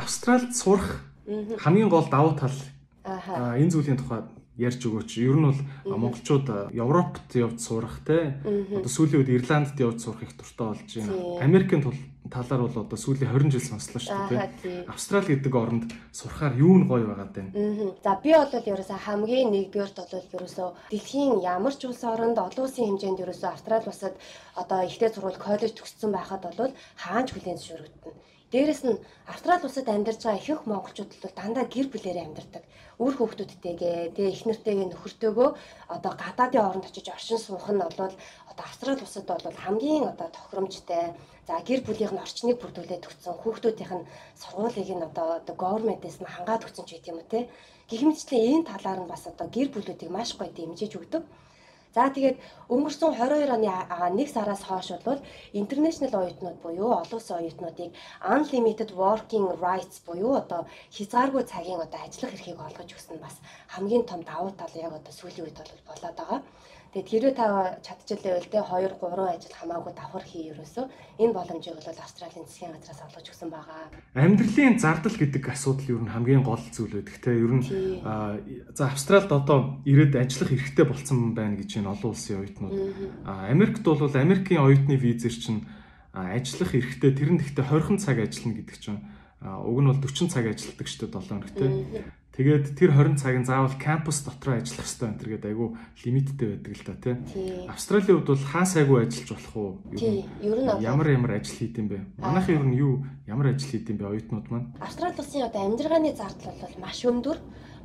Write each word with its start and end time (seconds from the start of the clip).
Австралид 0.00 0.56
сурах 0.56 1.04
хамгийн 1.60 1.88
гол 1.92 2.08
давуу 2.08 2.34
тал 2.40 2.56
энэ 3.04 3.70
зүйлийн 3.70 4.00
тухай 4.00 4.24
ярьж 4.60 4.80
өгөөч. 4.84 5.10
Ер 5.24 5.36
нь 5.40 5.46
бол 5.48 5.60
монголчууд 5.84 6.72
Европт 6.72 7.28
явж 7.36 7.60
сурах 7.60 8.00
те 8.04 8.36
одоо 8.44 8.90
сүүлийн 8.90 9.20
үед 9.24 9.30
Ирландд 9.36 9.76
явж 9.80 10.04
сурах 10.04 10.22
их 10.24 10.36
дуртай 10.36 10.66
болж 10.72 10.88
байна. 10.88 11.44
Америкийн 11.44 11.82
талаар 12.28 12.68
бол 12.68 12.76
одоо 12.84 12.98
сүүлийн 13.00 13.32
20 13.32 13.52
жил 13.56 13.64
сонслоо 13.64 14.00
шүү 14.00 14.20
дээ. 14.28 14.84
Австрали 14.92 15.32
гэдэг 15.32 15.54
оронд 15.56 15.88
сурахаар 16.12 16.54
юу 16.60 16.76
н 16.76 16.84
гоё 16.84 17.08
байгаад 17.08 17.32
байна. 17.32 17.50
За 18.04 18.20
би 18.20 18.36
бол 18.36 18.52
ерөөсөө 18.52 18.98
хамгийн 19.00 19.48
нэгдүгээрт 19.52 19.96
бол 19.96 20.32
ерөөсөө 20.36 20.68
дэлхийн 20.92 21.40
ямар 21.40 21.74
ч 21.76 21.88
улс 21.88 22.04
оронд 22.04 22.36
олон 22.36 22.64
улсын 22.68 22.88
хэмжээнд 23.00 23.24
ерөөсөө 23.24 23.50
Австрали 23.52 23.88
улсад 23.88 24.14
одоо 24.60 24.84
ихтэй 24.84 25.08
сургууль 25.08 25.40
коллеж 25.40 25.72
төгссөн 25.72 26.12
байхад 26.12 26.44
бол 26.44 26.72
хаанч 27.00 27.32
хүлээн 27.32 27.56
зөвшөөрөгдөн. 27.56 28.14
Дээрэс 28.50 28.82
нь 28.82 28.98
Австрали 29.30 29.62
улсад 29.62 29.86
амьдарч 29.86 30.20
байгаа 30.26 30.42
ихэнх 30.42 30.64
монголчууд 30.66 31.10
бол 31.22 31.34
дандаа 31.38 31.64
гэр 31.70 31.86
бүлээрээ 31.90 32.26
амьдардаг. 32.26 32.64
Үр 32.98 33.14
хүүхдүүдтэйгээ, 33.14 34.10
тэгээ 34.10 34.34
их 34.34 34.42
нэртэйгээ 34.42 34.86
нөхөртөөгөө 34.90 35.48
одоо 35.94 36.12
гадаадын 36.18 36.66
оронд 36.66 36.88
очиж 36.90 37.06
оршин 37.14 37.38
суух 37.38 37.70
нь 37.70 37.78
бол 37.78 37.94
одоо 38.50 38.64
Австрали 38.66 39.02
улсад 39.06 39.26
бол 39.30 39.62
хамгийн 39.64 40.04
одоо 40.12 40.28
тохиромжтой. 40.34 41.14
За 41.46 41.54
гэр 41.62 41.80
бүлийнх 41.86 42.14
нь 42.14 42.24
орчныг 42.26 42.58
бүрдүүлээд 42.58 43.06
өгсөн, 43.06 43.38
хүүхдүүдийнх 43.38 43.94
нь 43.94 44.08
сургуулийг 44.42 44.90
нь 44.98 45.06
одоо 45.08 45.54
government-ээс 45.62 46.18
нь 46.18 46.32
хангаад 46.34 46.66
өгсөн 46.66 46.86
ч 46.90 46.98
гэдэм 46.98 47.22
үү 47.22 47.30
те. 47.30 47.40
Гэх 47.86 48.02
мэтчлэн 48.02 48.66
энэ 48.66 48.68
талаар 48.70 48.98
нь 49.06 49.12
бас 49.12 49.30
одоо 49.30 49.46
гэр 49.46 49.68
бүлүүдийг 49.70 50.10
маш 50.10 50.34
гоё 50.34 50.50
дэмжиж 50.50 50.98
өгдөг. 50.98 51.22
За 51.94 52.06
тэгээд 52.14 52.38
өнгөрсөн 52.70 53.18
22 53.18 53.50
оны 53.50 53.66
1 54.22 54.30
сараас 54.30 54.62
хойш 54.68 54.88
бол 55.06 55.18
international 55.60 56.12
оюутнууд 56.22 56.58
буюу 56.62 56.90
олон 57.02 57.18
улсын 57.18 57.38
оюутнуудыг 57.42 57.90
unlimited 58.34 58.90
working 59.02 59.46
rights 59.66 59.96
буюу 60.06 60.38
одоо 60.42 60.60
хязгааргүй 60.94 61.42
цагийн 61.52 61.82
одоо 61.82 61.98
ажиллах 62.06 62.34
эрхийг 62.36 62.58
олгож 62.62 62.90
өгсөн 62.94 63.18
бас 63.24 63.34
хамгийн 63.74 64.04
том 64.06 64.20
давуу 64.22 64.50
тал 64.54 64.74
яг 64.86 64.92
одоо 64.98 65.12
сүүлийн 65.18 65.46
үед 65.46 65.58
бол 65.58 65.72
болоод 65.90 66.16
байгаа. 66.20 66.40
Тэгээд 66.90 67.06
хэрвээ 67.06 67.34
та 67.38 67.78
чадчихлаа 67.86 68.42
те 68.42 68.58
2 68.58 68.98
3 68.98 68.98
ажил 68.98 69.54
хамаагүй 69.54 69.94
давхар 69.94 70.26
хий 70.26 70.50
ерөөсөө 70.50 70.90
энэ 71.22 71.36
боломжийг 71.38 71.78
бол 71.78 71.86
Австралийн 71.86 72.42
засгийн 72.50 72.74
газраас 72.74 73.06
олгож 73.06 73.26
өгсөн 73.30 73.50
байгаа. 73.54 73.94
Амьдралын 74.18 74.82
зардал 74.82 75.14
гэдэг 75.14 75.44
асуудал 75.54 75.86
ер 75.86 76.02
нь 76.02 76.10
хамгийн 76.10 76.42
гол 76.42 76.58
зүйл 76.58 76.98
байдаг 76.98 77.16
те. 77.22 77.30
Ер 77.30 77.52
нь 77.54 77.64
за 78.74 78.90
Австралид 78.90 79.30
одоо 79.30 79.78
ирээд 79.86 80.18
ажиллах 80.18 80.50
эрхтэй 80.50 80.82
болсон 80.82 81.30
байна 81.30 81.62
гэж 81.62 81.78
энэ 81.78 81.94
олон 81.94 82.10
улсын 82.10 82.42
оюутнууд. 82.42 82.74
Америкт 83.22 83.86
бол 83.86 84.10
Америкийн 84.10 84.58
оюутны 84.58 84.98
визэр 84.98 85.30
чинь 85.30 85.70
ажиллах 86.10 86.74
эрхтэй 86.74 87.14
тэр 87.14 87.30
нь 87.30 87.38
гэхдээ 87.38 87.70
20 87.70 88.02
цаг 88.02 88.18
ажиллана 88.18 88.58
гэдэг 88.58 88.78
чинь 88.82 88.98
уг 89.46 89.78
нь 89.78 89.88
бол 89.94 90.02
40 90.02 90.26
цаг 90.26 90.42
ажилладаг 90.42 90.86
шүү 90.90 91.06
дээ 91.06 91.22
7 91.22 91.30
хоног 91.30 91.50
те. 91.54 91.66
Тэгээд 92.40 92.72
тэр 92.72 92.96
20 92.96 93.20
цагийн 93.20 93.44
заавал 93.44 93.76
кампус 93.76 94.24
дотор 94.24 94.56
ажиллах 94.56 94.88
хэрэгтэй 94.88 95.08
энэ 95.12 95.20
төргээд 95.20 95.44
айгүй 95.44 95.68
лимиттэй 96.08 96.48
байдаг 96.56 96.72
л 96.72 96.84
та 96.88 96.94
тий. 96.96 97.14
Австралийн 97.68 98.16
хувьд 98.16 98.32
бол 98.32 98.48
хаа 98.48 98.64
сайгүй 98.64 98.98
ажиллаж 99.04 99.28
болох 99.28 99.56
уу? 99.60 99.72
Нь 99.92 100.24
ямар 100.80 101.08
ямар 101.12 101.36
ажил 101.36 101.52
хийдэм 101.52 101.86
бэ? 101.92 101.98
Манайхан 102.16 102.56
ер 102.56 102.64
нь 102.64 102.80
юу 102.80 103.04
ямар 103.28 103.52
ажил 103.52 103.68
хийдэм 103.68 104.00
бэ 104.00 104.08
оюутнууд 104.08 104.48
маань? 104.48 104.72
Австрали 104.80 105.20
улсын 105.20 105.52
одоо 105.52 105.68
амжиргааны 105.68 106.16
зардал 106.16 106.56
бол 106.64 106.76
маш 106.80 107.04
өндөр 107.04 107.36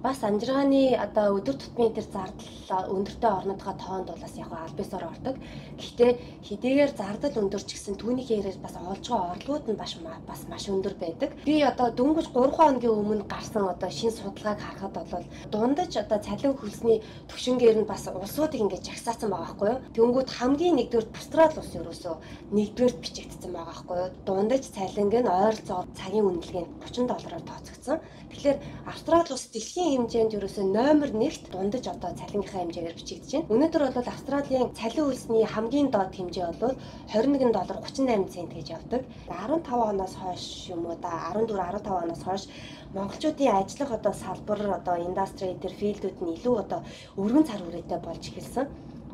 бас 0.04 0.24
амжиргааны 0.24 0.96
одоо 0.96 1.38
өдөр 1.40 1.56
тутмын 1.60 1.94
тэр 1.96 2.08
зардал 2.12 2.92
өндөртэй 2.96 3.32
орнотхоо 3.32 3.74
тоонд 3.80 4.08
бол 4.10 4.22
бас 4.22 4.36
яг 4.38 4.52
албасаар 4.52 5.06
ордог. 5.12 5.36
Гэхдээ 5.80 6.12
хэдийгээр 6.48 6.92
зардал 6.94 7.40
өндөр 7.42 7.64
ч 7.66 7.74
гэсэн 7.74 7.96
түүний 7.98 8.26
хэрээр 8.26 8.58
бас 8.62 8.76
олж 8.78 9.06
байгаа 9.10 9.34
орлогууд 9.34 9.66
нь 9.72 9.80
бас 9.82 9.94
бас 10.28 10.42
маш 10.50 10.66
өндөр 10.70 10.96
байдаг. 11.02 11.30
Би 11.46 11.64
одоо 11.64 11.90
дөнгөж 11.90 12.28
3 12.34 12.54
хоногийн 12.58 12.94
өмнө 12.94 13.26
гарсан 13.26 13.66
одоо 13.66 13.90
шин 13.90 14.12
судалгааг 14.12 14.60
харахад 14.62 14.94
бол 15.12 15.26
дундаж 15.52 15.92
одоо 15.98 16.20
цалин 16.20 16.54
хөлсний 16.58 17.02
төвшингээр 17.30 17.78
нь 17.82 17.90
бас 17.90 18.06
улсуудыг 18.08 18.62
ингэж 18.62 18.84
жагсаасан 18.86 19.30
байгаа 19.32 19.46
байхгүй 19.46 19.70
юу? 19.74 19.82
Тэнгүүд 19.96 20.30
хамгийн 20.38 20.76
нэгдүгээр 20.78 21.08
Австрали 21.16 21.58
улс 21.60 21.74
ерөөсөө 21.76 22.16
нэгдүгээр 22.56 22.96
бичигдсэн 23.02 23.52
байгаа 23.52 23.74
байхгүй 23.74 23.98
юу? 23.98 24.10
Дундаж 24.28 24.64
цалинг 24.76 25.14
нь 25.18 25.34
ойролцоогоор 25.40 25.88
цагийн 25.98 26.28
үнэлгээнд 26.30 26.72
30 26.86 27.10
доллараар 27.10 27.44
тооцогдсон. 27.50 27.98
Тэгэхээр 28.30 28.58
Австрали 28.86 29.32
улс 29.34 29.46
дэлхийн 29.50 29.95
хэмжээнд 29.96 30.36
ерөөсөө 30.38 30.66
номер 30.76 31.10
1-т 31.16 31.48
дундаж 31.52 31.86
одоо 31.88 32.12
цалингийнхаа 32.20 32.62
хэмжээгээр 32.68 33.00
бичигдэж 33.00 33.32
байна. 33.32 33.52
Өнөөдөр 33.56 33.84
бол 33.96 34.12
Австралийн 34.12 34.68
цалин 34.76 35.06
хөлсний 35.08 35.46
хамгийн 35.48 35.90
доод 35.92 36.12
хэмжээ 36.16 36.52
бол 36.60 36.76
21 37.16 37.56
доллар 37.56 37.78
38 37.80 38.28
цент 38.34 38.52
гэж 38.52 38.68
явдаг. 38.78 39.02
15 39.32 39.90
оноос 39.92 40.14
хойш 40.20 40.46
юм 40.76 40.86
уу 40.86 40.98
да 41.00 41.12
14 41.32 41.56
15 41.56 42.04
оноос 42.04 42.22
хойш 42.28 42.44
монголчуудын 42.96 43.56
ажиллах 43.60 43.92
одоо 43.98 44.14
салбар 44.14 44.60
одоо 44.80 44.96
индастри 45.08 45.56
төр 45.62 45.74
филдүүд 45.80 46.18
нь 46.24 46.34
илүү 46.36 46.56
одоо 46.64 46.80
өргөн 47.16 47.48
цар 47.48 47.62
хүрээтэй 47.64 48.00
болж 48.04 48.24
эхэлсэн 48.30 48.68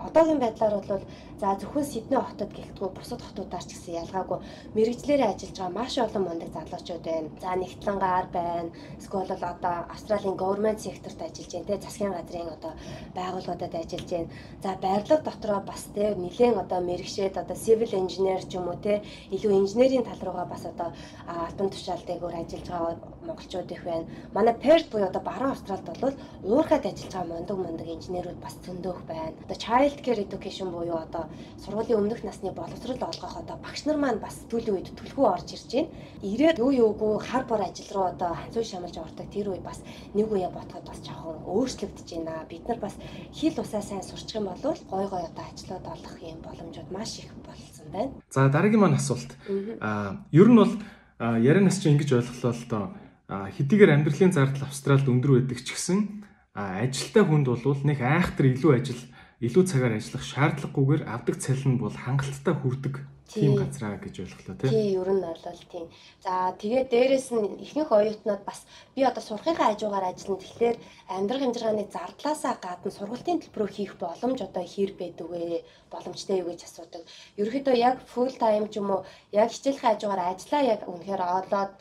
одоогийн 0.07 0.39
байдлаар 0.41 0.75
бол 0.79 1.03
за 1.41 1.47
зөвхөн 1.59 1.85
Сидней 1.85 2.21
хотод 2.21 2.51
гэлтгүй 2.53 2.89
бусад 2.93 3.21
хотуудаар 3.21 3.65
ч 3.65 3.73
гэсэн 3.73 3.99
ялгаагүй 4.03 4.39
мэрэгчлэрээ 4.75 5.29
ажиллаж 5.31 5.57
байгаа 5.57 5.77
маш 5.79 5.93
олон 5.97 6.23
мундаг 6.25 6.49
залуучууд 6.53 7.03
байна. 7.05 7.29
За 7.41 7.51
нэгтлэнгаар 7.57 8.27
байна. 8.37 8.69
Эсвэл 8.99 9.31
бол 9.31 9.45
одоо 9.53 9.75
Австралийн 9.93 10.37
government 10.37 10.79
секторт 10.85 11.19
ажиллаж 11.21 11.51
байна 11.53 11.69
те 11.69 11.81
засгийн 11.85 12.13
газрын 12.13 12.53
одоо 12.55 12.73
байгууллагуудад 13.17 13.73
ажиллаж 13.75 14.09
байна. 14.11 14.29
За 14.63 14.69
байрлал 14.85 15.21
дотроо 15.25 15.59
бас 15.69 15.83
те 15.95 16.15
нэлээд 16.15 16.61
одоо 16.63 16.79
мэрэгшээд 16.89 17.35
одоо 17.41 17.57
civil 17.65 17.91
engineer 18.01 18.41
ч 18.49 18.53
юм 18.59 18.67
уу 18.69 18.77
те 18.85 19.01
илүү 19.35 19.51
инженерийн 19.61 20.05
тал 20.05 20.21
руугаа 20.21 20.45
бас 20.45 20.63
одоо 20.65 20.89
албан 21.25 21.69
тушаал 21.69 22.03
дээгүүр 22.05 22.35
ажиллаж 22.37 22.67
байгаа 22.69 22.95
монголчууд 23.27 23.71
их 23.71 23.83
байна. 23.83 24.05
Манай 24.33 24.53
Perth 24.53 24.89
буюу 24.91 25.07
одоо 25.09 25.21
баруун 25.21 25.51
Австралид 25.51 25.89
бол 26.01 26.15
уурхад 26.43 26.85
ажиллаж 26.85 27.13
байгаа 27.13 27.31
мундаг 27.33 27.57
мундаг 27.57 27.87
инженерүүд 27.87 28.39
бас 28.41 28.55
зөндөөх 28.65 29.01
байна. 29.09 29.33
Одоо 29.45 29.57
child 29.65 29.90
healthcare 29.91 30.23
education 30.23 30.71
буюу 30.71 30.97
одоо 30.97 31.27
сургуулийн 31.59 31.99
өмнөх 31.99 32.23
насны 32.23 32.51
боловсрол 32.51 32.97
олгох 32.97 33.35
одоо 33.37 33.57
багш 33.57 33.85
нар 33.85 33.97
маань 33.97 34.19
бас 34.19 34.39
түлийн 34.49 34.79
үед 34.79 34.95
түлхүү 34.95 35.25
орж 35.27 35.51
ирж 35.51 35.71
байна. 35.71 35.89
Ирээд 36.23 36.59
юу 36.59 36.71
юугүй 36.71 37.19
хар 37.19 37.45
бор 37.45 37.61
ажил 37.61 37.91
руу 37.93 38.05
одоо 38.07 38.33
ханцуу 38.33 38.63
шамалж 38.63 38.97
ордог 38.97 39.27
тэр 39.29 39.51
үе 39.51 39.59
бас 39.59 39.83
нэг 40.13 40.31
үе 40.31 40.47
бодоход 40.47 40.87
бас 40.87 40.99
жоохон 41.03 41.43
өөрчлөгдөж 41.43 42.07
байна. 42.15 42.47
Бид 42.49 42.67
нар 42.67 42.79
бас 42.79 42.95
хил 43.33 43.59
усаа 43.59 43.81
сайн 43.81 44.03
сурчих 44.03 44.39
юм 44.39 44.47
бол 44.47 44.61
гой 44.63 45.05
гой 45.11 45.23
одоо 45.27 45.45
ажлууд 45.51 45.85
олох 45.85 46.15
юм 46.23 46.39
боломжууд 46.41 46.91
маш 46.91 47.19
их 47.19 47.31
болсон 47.43 47.87
байна. 47.91 48.11
За 48.31 48.49
дараагийн 48.49 48.79
маань 48.79 48.95
асуулт. 48.95 49.35
Аа 49.81 50.23
ер 50.31 50.47
нь 50.47 50.55
бол 50.55 50.73
ярианаас 51.19 51.79
чинь 51.83 51.99
ингэж 51.99 52.13
ойлголоо 52.15 52.53
л 52.55 52.65
доо 52.69 52.85
хэдийгээр 53.29 53.95
амьдралын 53.95 54.31
зардал 54.35 54.67
Австралид 54.67 55.07
өндөр 55.07 55.39
байдаг 55.39 55.59
ч 55.63 55.71
гэсэн 55.71 56.27
ажилтай 56.51 57.23
хүнд 57.23 57.47
бол 57.47 57.79
нэг 57.87 58.03
айхтар 58.03 58.51
илүү 58.51 58.71
ажил 58.75 59.01
илүү 59.41 59.63
цагаар 59.65 59.97
ажиллах 59.97 60.23
шаардлагагүйгээр 60.31 61.03
авдаг 61.09 61.35
цалин 61.41 61.81
бол 61.81 61.95
хангалттай 61.97 62.53
хүрдэг 62.53 62.95
тийм 63.31 63.55
газраа 63.55 63.95
гэж 63.97 64.15
ойлголоо 64.21 64.55
тийм. 64.59 64.69
Тийм, 64.69 65.01
ер 65.01 65.09
нь 65.15 65.23
бол 65.23 65.63
тийм. 65.71 65.85
За 66.19 66.51
тэгээд 66.61 66.87
дээрэс 66.91 67.27
нь 67.31 67.63
ихнийх 67.63 67.89
оюутнууд 67.89 68.43
бас 68.43 68.67
би 68.95 69.01
одоо 69.01 69.23
сурахынхаа 69.23 69.71
хажуугаар 69.71 70.05
ажиллана. 70.11 70.43
Тэгэхээр 70.43 70.77
амьдрах 71.15 71.41
хэмжиргааны 71.41 71.85
зардлаасаа 71.95 72.55
гадна 72.59 72.91
сургалтын 72.91 73.41
төлбөрөө 73.41 73.69
хийх 73.71 73.93
боломж 74.03 74.39
одоо 74.43 74.63
хэр 74.67 74.91
байдаг 74.99 75.27
вэ? 75.31 75.63
Боломжтой 75.89 76.43
юу 76.43 76.51
гэж 76.51 76.61
асуудаг. 76.67 77.01
Ерөнхийдөө 77.39 77.75
яг 77.79 77.97
full 78.11 78.33
time 78.35 78.67
ч 78.67 78.77
юм 78.77 78.91
уу 78.91 79.01
яг 79.31 79.49
хичээлийн 79.51 79.81
хажуугаар 79.81 80.21
ажиллаа 80.35 80.61
яг 80.73 80.81
үнэхээр 80.91 81.23
олоод 81.23 81.73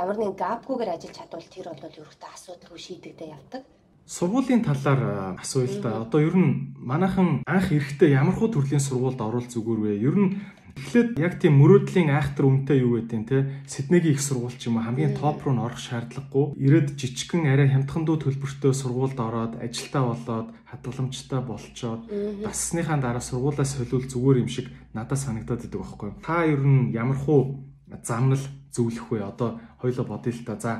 ямар 0.00 0.16
нэгэн 0.18 0.40
гапгүйгээр 0.40 0.94
ажиллаж 0.94 1.16
чадвал 1.18 1.52
тэр 1.52 1.66
бол 1.68 1.98
ерөнхийдөө 1.98 2.30
асуудалгүй 2.32 2.80
шийдэгдээ 2.80 3.34
явдаг 3.36 3.62
Сургуулийн 4.06 4.62
талаар 4.64 5.40
асууя 5.40 5.64
л 5.64 5.80
да. 5.80 6.02
Одоо 6.04 6.20
ер 6.20 6.36
нь 6.36 6.76
манайхан 6.76 7.40
анх 7.48 7.72
эрэхтэй 7.72 8.12
ямархуу 8.12 8.52
төрлийн 8.52 8.80
сургуульд 8.80 9.20
орвол 9.20 9.48
зүгээр 9.48 9.80
вэ? 9.80 9.92
Ер 9.96 10.16
нь 10.20 10.30
эхлээд 10.76 11.16
яг 11.16 11.40
тийм 11.40 11.56
мөрөөдлийн 11.56 12.12
айхтар 12.12 12.44
үнэтэй 12.44 12.84
юу 12.84 13.00
гэдэг 13.00 13.22
те 13.24 13.48
Сиднейгийн 13.64 14.12
их 14.12 14.20
сургууль 14.20 14.52
ч 14.60 14.68
юм 14.68 14.76
уу 14.76 14.84
хамгийн 14.84 15.16
топ 15.16 15.40
руу 15.40 15.56
н 15.56 15.64
орох 15.64 15.80
шаардлагагүй. 15.80 16.52
Ирээд 16.60 17.00
жижигхэн 17.00 17.48
арай 17.48 17.72
хямдхан 17.72 18.04
дүү 18.04 18.16
төлбөртэй 18.28 18.74
сургуульд 18.76 19.16
ороод 19.16 19.56
ажилтаа 19.56 20.02
болоод 20.04 20.48
хадгаламжтай 20.68 21.40
болчоод 21.40 22.02
бассныхаа 22.44 23.00
дараа 23.00 23.24
сургуулаа 23.24 23.64
солиул 23.64 24.04
зүгээр 24.04 24.42
юм 24.44 24.50
шиг 24.52 24.68
надад 24.92 25.16
санагдаад 25.16 25.64
идэг 25.64 25.80
байхгүй. 25.80 26.10
Та 26.20 26.44
ер 26.44 26.60
нь 26.60 26.92
ямархуу 26.92 27.64
замнал 28.04 28.42
зөвлөх 28.68 29.14
вэ? 29.14 29.24
Одоо 29.24 29.62
хоёлоо 29.80 30.04
бодъё 30.04 30.34
л 30.34 30.44
та. 30.44 30.60
За 30.60 30.72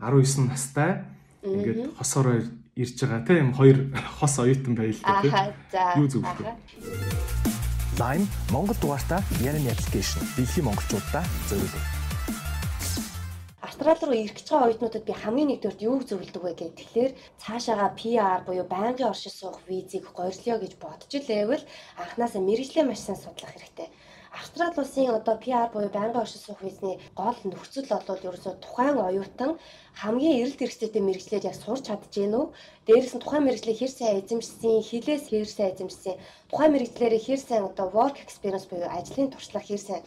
19 0.00 0.48
настай 0.48 1.04
ингээд 1.44 1.94
хосоор 2.00 2.42
ирж 2.76 2.96
байгаа 3.04 3.20
тийм 3.26 3.52
хоёр 3.52 3.76
хос 4.18 4.38
оюутан 4.38 4.74
байлаа 4.74 5.20
тийм. 5.20 5.34
Юу 6.00 6.08
зөвлөх 6.08 6.40
вэ? 6.40 6.56
Lime 8.00 8.26
Монгол 8.50 8.76
дугаартаа 8.80 9.20
Ярин 9.44 9.68
аппликейшн 9.68 10.24
дэлхийн 10.36 10.64
монголчуудаа 10.64 11.24
зориулъя. 11.48 11.84
Австрали 13.60 14.00
руу 14.00 14.16
ирэх 14.16 14.36
гэж 14.40 14.48
байгаа 14.48 14.66
оюутнуудад 14.72 15.04
би 15.04 15.12
хамгийн 15.12 15.48
нэгдүгээр 15.52 15.84
юу 15.84 16.00
зөвлөдөг 16.00 16.42
вэ 16.42 16.52
гэхээр 16.56 16.72
тэгэхээр 16.80 17.12
цаашаага 17.42 17.92
PR 18.00 18.40
буюу 18.48 18.64
байнгын 18.64 19.12
оршин 19.12 19.32
суух 19.36 19.60
визийг 19.68 20.08
горьлё 20.16 20.56
гэж 20.56 20.72
бодож 20.80 21.12
илээвэл 21.12 21.68
анханасаа 22.00 22.40
мэрэгжлээ 22.40 22.84
маш 22.88 23.04
сайн 23.04 23.20
судлах 23.20 23.52
хэрэгтэй. 23.52 23.88
Австрали 24.32 24.80
улсын 24.80 25.12
одоо 25.18 25.36
PR 25.44 25.68
буюу 25.72 25.90
байнгын 25.92 26.22
оршин 26.24 26.40
суух 26.42 26.60
визний 26.64 26.96
гол 27.20 27.36
нөхцөл 27.44 27.86
бол 28.08 28.26
ерөөсөө 28.28 28.54
тухайн 28.64 28.96
оюутан 29.08 29.52
хамгийн 30.00 30.38
эрэлт 30.40 30.60
хэрэгцээтэй 30.60 31.02
мэрэгчлэр 31.04 31.48
яг 31.50 31.56
сурч 31.60 31.84
гин 32.14 32.32
үү? 32.40 32.46
Дээрээс 32.86 33.14
нь 33.14 33.22
тухайн 33.24 33.44
мэрэгчлээ 33.44 33.76
хэр 33.78 33.92
сайн 33.92 34.18
эзэмшсэн, 34.20 34.80
хилээс 34.88 35.24
хэр 35.28 35.48
сайн 35.52 35.70
эзэмшсэн, 35.72 36.16
тухайн 36.48 36.72
мэрэгчлэрээ 36.72 37.22
хэр 37.26 37.40
сайн 37.44 37.62
одоо 37.68 37.86
work 37.96 38.16
experience 38.24 38.66
буюу 38.68 38.88
ажлын 38.88 39.28
туршлага 39.32 39.68
хэр 39.68 39.82
сайн 39.84 40.02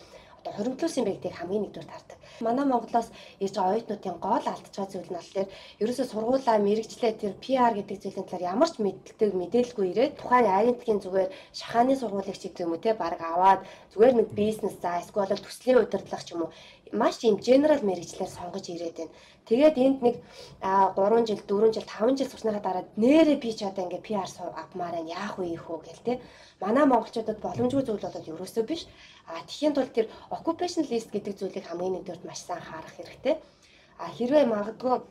одоо 0.46 0.62
хуримтлуулсан 0.62 1.06
бэ 1.06 1.18
гэдгийг 1.18 1.36
хамгийн 1.42 1.64
нэгдүгээр 1.66 1.90
тардаг. 1.90 2.18
Манай 2.46 2.66
Монголоос 2.70 3.10
ирж 3.42 3.56
оюутнуудын 3.58 4.18
гол 4.22 4.46
алдж 4.46 4.66
байгаа 4.70 4.92
зүйл 4.94 5.10
нь 5.10 5.18
болохоор 5.18 5.50
ерөөсөө 5.82 6.06
сургуулаа 6.06 6.58
мэрэгчлээ 6.62 7.14
тэр 7.18 7.34
PR 7.42 7.74
гэдэг 7.74 7.98
зүйлийн 7.98 8.28
талаар 8.30 8.50
ямар 8.54 8.70
ч 8.70 8.76
мэддэг 8.78 9.32
мэдээлэлгүй 9.34 9.86
ирээд 9.90 10.18
тухайн 10.22 10.46
агентгийн 10.46 11.02
зүгээр 11.02 11.30
шахааны 11.58 11.98
сургуулийг 11.98 12.38
ч 12.38 12.44
гэдэг 12.46 12.62
юм 12.62 12.78
уу 12.78 12.84
те 12.86 12.94
баг 12.94 13.18
аваад 13.18 13.66
зүгээр 13.90 14.14
нэг 14.22 14.28
бизнес 14.38 14.76
за 14.78 15.02
эсвэл 15.02 15.34
төслийн 15.34 15.82
удирдлага 15.82 16.22
ч 16.22 16.30
юм 16.38 16.42
уу 16.46 16.54
маш 16.92 17.18
тийм 17.18 17.38
генерал 17.38 17.82
мэрэгчлэр 17.82 18.30
сонгож 18.30 18.66
ирээд 18.70 18.98
байна. 18.98 19.14
Тэгээд 19.46 19.76
энд 19.78 20.00
нэг 20.02 20.16
3 20.62 21.26
жил, 21.30 21.42
4 21.42 21.74
жил, 21.74 21.86
5 21.86 22.18
жил 22.18 22.30
сурсныхаа 22.30 22.62
дараа 22.62 22.86
нэрээ 22.98 23.38
би 23.38 23.54
ч 23.54 23.66
одоо 23.66 23.86
ингээ 23.86 24.06
PR 24.06 24.30
авмаар 24.62 24.96
байна. 24.98 25.10
Яах 25.10 25.38
вэ 25.38 25.54
их 25.54 25.70
үү 25.70 25.80
гэл 25.86 26.06
те. 26.06 26.14
Манай 26.62 26.86
монголчуудад 26.86 27.38
боломжгүй 27.42 27.84
зүйл 27.86 28.02
болоод 28.02 28.30
ерөөсөө 28.30 28.64
биш. 28.66 28.88
А 29.30 29.42
тхийн 29.50 29.74
тулд 29.74 29.94
тэр 29.94 30.10
occupation 30.30 30.86
list 30.90 31.10
гэдэг 31.14 31.34
зүйлийг 31.38 31.66
хамгийн 31.66 32.02
нэгдүгürt 32.02 32.26
маш 32.26 32.42
сайн 32.46 32.62
харах 32.62 32.94
хэрэгтэй. 32.98 33.38
А 33.98 34.10
хэрвээ 34.10 34.46
магадгүй 34.46 35.02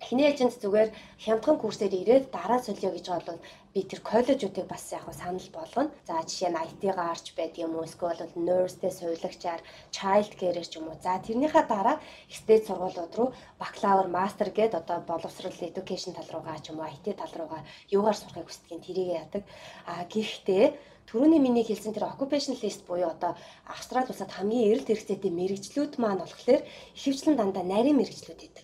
эхний 0.00 0.28
эжент 0.28 0.56
зүгээр 0.60 0.90
хямдхан 1.24 1.56
курсээр 1.60 1.94
ирээд 1.94 2.24
дараа 2.32 2.60
солио 2.60 2.90
гэж 2.92 3.06
бол 3.08 3.40
би 3.74 3.82
тэр 3.82 4.00
коллежуудыг 4.06 4.66
бас 4.70 4.86
яг 4.94 5.02
санал 5.10 5.48
болгоно. 5.50 5.90
За 6.06 6.22
жишээ 6.22 6.50
нь 6.54 6.62
IT-га 6.62 7.10
арч 7.10 7.34
байдаг 7.34 7.58
юм 7.66 7.74
уу 7.74 7.84
эсвэл 7.84 8.22
nurse-тэй 8.38 8.92
сувилагчаар 8.94 9.60
child 9.90 10.32
care-ээр 10.38 10.68
ч 10.70 10.78
юм 10.78 10.86
уу. 10.86 10.96
За 11.02 11.18
тэрнийхээ 11.18 11.66
дараа 11.66 11.98
stage 12.30 12.70
сургуулиуд 12.70 13.14
руу 13.18 13.28
бакалавр, 13.58 14.06
мастер 14.06 14.54
гээд 14.54 14.78
одоо 14.78 15.02
боловсрол 15.10 15.58
education 15.58 16.14
тал 16.14 16.30
руугаа 16.30 16.62
ч 16.62 16.70
юм 16.70 16.78
уу 16.78 16.86
IT 16.86 17.06
тал 17.18 17.34
руугаа 17.34 17.66
юугаар 17.90 18.14
сурахыг 18.14 18.46
хүсдэг 18.46 18.78
тэрийг 18.86 19.10
яадаг. 19.20 19.42
А 19.90 20.06
гэхдээ 20.06 20.94
Төрөний 21.04 21.40
миний 21.42 21.64
хэлсэн 21.66 21.92
тэр 21.92 22.08
occupation 22.08 22.56
list 22.62 22.82
буюу 22.88 23.12
одоо 23.12 23.36
Австрали 23.68 24.08
улсад 24.08 24.30
хамгийн 24.32 24.68
эрэлт 24.70 24.88
хэрэгцээтэй 24.88 25.32
мэрэгчлүүд 25.36 25.92
маань 26.00 26.22
болохоор 26.24 26.62
ихэвчлэн 26.96 27.36
дандаа 27.36 27.64
нарийн 27.66 27.98
мэрэгчлүүд 28.00 28.40
байдаг. 28.40 28.63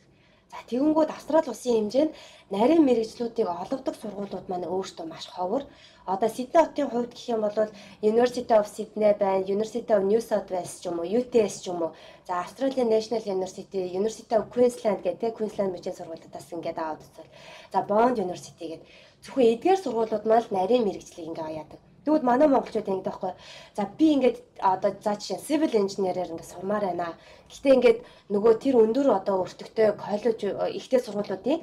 За 0.50 0.58
тэгэнгүүт 0.70 1.10
Австрали 1.14 1.50
улсын 1.50 1.74
хэмжээнд 1.78 2.12
нарийн 2.54 2.82
мэрэгчлүүдийг 2.86 3.48
олгодог 3.62 3.94
сургуулиуд 3.98 4.46
маань 4.48 4.66
өөрсдөө 4.74 5.06
маш 5.06 5.26
ховор. 5.34 5.62
Одоо 6.12 6.28
Сидней 6.28 6.62
хотын 6.66 6.90
хувьд 6.90 7.12
гэх 7.14 7.30
юм 7.34 7.40
бол 7.46 7.58
University 8.10 8.54
of 8.58 8.66
Sydney 8.74 9.14
байна, 9.22 9.46
University 9.54 9.92
of 9.94 10.02
New 10.10 10.20
South 10.28 10.48
Wales 10.52 10.74
ч 10.82 10.90
юм 10.90 10.98
уу, 10.98 11.06
UTS 11.18 11.54
ч 11.62 11.70
юм 11.70 11.78
уу. 11.84 11.94
За 12.26 12.32
Australian 12.44 12.88
National 12.94 13.22
University, 13.34 13.80
University 14.00 14.34
of 14.34 14.50
Queensland 14.54 15.00
гэдэг 15.06 15.36
Queensland 15.38 15.70
мужийн 15.72 15.96
сургуулиудаас 15.96 16.48
ингээд 16.54 16.78
аваад 16.82 17.04
үзвэл. 17.06 17.30
За 17.72 17.78
Bond 17.90 18.16
University 18.24 18.64
гэдэг 18.68 18.88
зөвхөн 19.22 19.50
эдгээр 19.54 19.78
сургуулиуд 19.82 20.24
маань 20.26 20.50
нарийн 20.56 20.86
мэрэгчлийг 20.86 21.30
ингээд 21.30 21.50
аяадаг. 21.50 21.80
Тэгвэл 22.04 22.24
манай 22.24 22.48
монголчууд 22.48 22.88
ингэ 22.88 23.06
таахгүй. 23.08 23.32
За 23.76 23.84
би 23.98 24.06
ингээд 24.16 24.38
одоо 24.72 24.90
за 25.04 25.20
жишээ 25.20 25.44
civil 25.44 25.72
engineer-ээр 25.76 26.32
ингээд 26.32 26.52
сурмаар 26.52 26.84
байна. 26.88 27.12
Гэхдээ 27.52 27.76
ингээд 27.76 27.98
нөгөө 28.32 28.52
тэр 28.56 28.74
өндөр 28.80 29.08
одоо 29.20 29.44
өртөгтэй 29.44 29.92
коллеж 30.00 30.40
ихтэй 30.80 31.00
сургуулиудын 31.04 31.60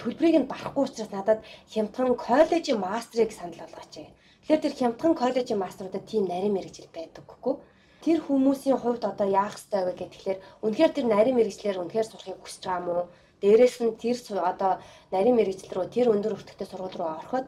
төлбөрийг 0.00 0.36
нь 0.42 0.50
барахгүй 0.50 0.82
учраас 0.82 1.14
надад 1.14 1.40
хямдхан 1.70 2.18
коллежийн 2.18 2.82
мастрыг 2.82 3.30
санал 3.30 3.62
болгооч. 3.62 3.94
Тэгэхээр 4.42 4.62
тэр 4.66 4.74
хямдхан 4.74 5.14
коллежийн 5.14 5.62
маструудад 5.62 6.04
тийм 6.10 6.26
нарийн 6.26 6.54
мэрэгжил 6.58 6.90
байдаг 6.90 7.22
гэхгүй. 7.22 7.54
Тэр 8.02 8.18
хүмүүсийн 8.26 8.82
хувьд 8.82 9.06
одоо 9.06 9.28
яах 9.30 9.54
ёстой 9.54 9.86
вэ 9.86 9.92
гэхээр 9.94 10.38
үнэхээр 10.66 10.90
тэр 10.90 11.06
нарийн 11.06 11.38
мэрэгчлэр 11.38 11.78
үнэхээр 11.78 12.10
сурахыг 12.10 12.42
хүсэж 12.42 12.62
байгаа 12.66 12.82
мó? 12.82 13.06
Дээрээс 13.38 13.76
нь 13.78 13.94
тэр 13.94 14.18
одоо 14.42 14.82
нарийн 15.14 15.38
мэрэгжил 15.38 15.70
рүү 15.70 15.86
тэр 15.94 16.10
өндөр 16.10 16.34
өртөгтэй 16.34 16.66
сургууль 16.66 16.98
руу 16.98 17.10
ороход 17.14 17.46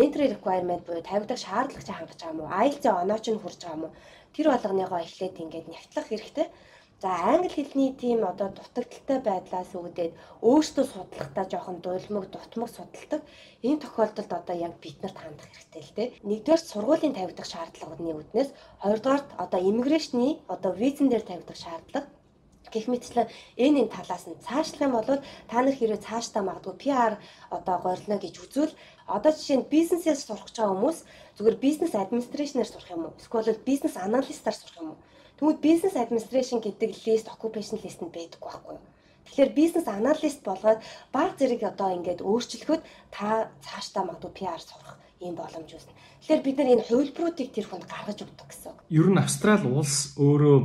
entry 0.00 0.26
requirement 0.34 0.82
буюу 0.86 1.02
тавигдах 1.04 1.38
шаардлагыг 1.44 1.88
хангаж 1.88 2.20
байгаа 2.20 2.38
мó 2.38 2.44
IELTS-ийн 2.64 3.00
онооч 3.02 3.26
нь 3.28 3.42
хүрч 3.42 3.60
байгаа 3.62 3.80
мó 3.82 3.88
тэр 4.34 4.46
болгоныгоо 4.50 5.00
эхлээд 5.04 5.42
ингээд 5.42 5.66
нягтлах 5.68 6.06
хэрэгтэй. 6.08 6.48
За 7.02 7.10
англи 7.32 7.50
хэлний 7.52 7.92
тийм 8.02 8.20
одоо 8.32 8.48
дутагдaltaй 8.54 9.18
байдлаас 9.28 9.70
үүдээд 9.74 10.12
өөртөө 10.48 10.84
судлахтаа 10.86 11.44
жоохон 11.50 11.78
дулмаг 11.84 12.24
дутмаг 12.30 12.70
судалдаг. 12.72 13.20
Энэ 13.66 13.82
тохиолдолд 13.82 14.32
одоо 14.38 14.56
яг 14.66 14.74
бид 14.82 14.96
нарт 15.02 15.18
хандах 15.20 15.48
хэрэгтэй 15.50 15.82
л 15.82 15.94
дээ. 15.96 16.08
Нэгдүгээр 16.30 16.62
сургуулийн 16.70 17.16
тавигдах 17.18 17.48
шаардлагуудны 17.50 18.10
үүднээс 18.16 18.50
хоёрдугаар 18.82 19.22
одоо 19.44 19.60
иммиграшны 19.68 20.28
одоо 20.54 20.72
визэн 20.80 21.08
дээр 21.10 21.24
тавигдах 21.26 21.58
шаардлага 21.58 22.08
гэх 22.72 22.88
мэтчлэн 22.88 23.28
энэ 23.64 23.78
энэ 23.84 23.94
талаас 23.94 24.24
нь 24.30 24.42
цаашлах 24.46 24.84
юм 24.86 24.92
бол 24.96 25.20
та 25.50 25.56
нар 25.60 25.76
хэрэг 25.76 26.00
цаашдаа 26.06 26.42
магадгүй 26.46 26.74
PR 26.82 27.12
одоо 27.56 27.76
горилно 27.84 28.16
гэж 28.24 28.34
үзвэл 28.44 28.72
одоо 29.06 29.32
жишээ 29.32 29.58
нь 29.60 29.70
бизнесээс 29.74 30.20
сурах 30.26 30.46
гэж 30.46 30.56
байгаа 30.58 30.74
хүмүүс 30.74 30.98
зүгээр 31.36 31.58
бизнес 31.66 31.92
администрашнаар 31.94 32.68
сурах 32.70 32.90
юм 32.94 33.04
уу 33.06 33.18
эсвэл 33.18 33.68
бизнес 33.70 33.94
аналистаар 33.96 34.56
сурах 34.58 34.78
юм 34.82 34.88
уу 34.92 34.98
тэгвэл 35.38 35.66
бизнес 35.68 35.94
администрашн 35.96 36.58
гэдэг 36.62 36.90
лист 37.06 37.26
occupation 37.32 37.78
list 37.82 38.00
нь 38.02 38.14
байдаг 38.14 38.40
байхгүй 38.42 38.74
юу 38.78 38.92
Тэгэхээр 39.32 39.52
бизнес 39.54 39.86
аналист 39.88 40.42
болгоод 40.44 40.80
баг 41.14 41.30
зэрэг 41.38 41.62
одоо 41.62 41.88
ингээд 41.96 42.20
өөрчлөхөд 42.20 42.82
та 43.14 43.48
цаашдаа 43.64 44.04
магадгүй 44.04 44.32
PR 44.44 44.60
сурах 44.60 44.98
ийм 45.24 45.38
боломж 45.38 45.70
үүснэ. 45.72 45.94
Тэгэхээр 46.20 46.42
бид 46.44 46.56
нар 46.58 46.72
энэ 46.74 46.86
хувилбаруудыг 46.90 47.48
тэр 47.54 47.66
хүнд 47.70 47.86
гаргаж 47.86 48.18
өгдөг 48.26 48.48
гэсэн. 48.50 48.74
Ер 48.90 49.08
нь 49.08 49.22
Австрали 49.22 49.70
улс 49.70 50.18
өөрөө 50.18 50.58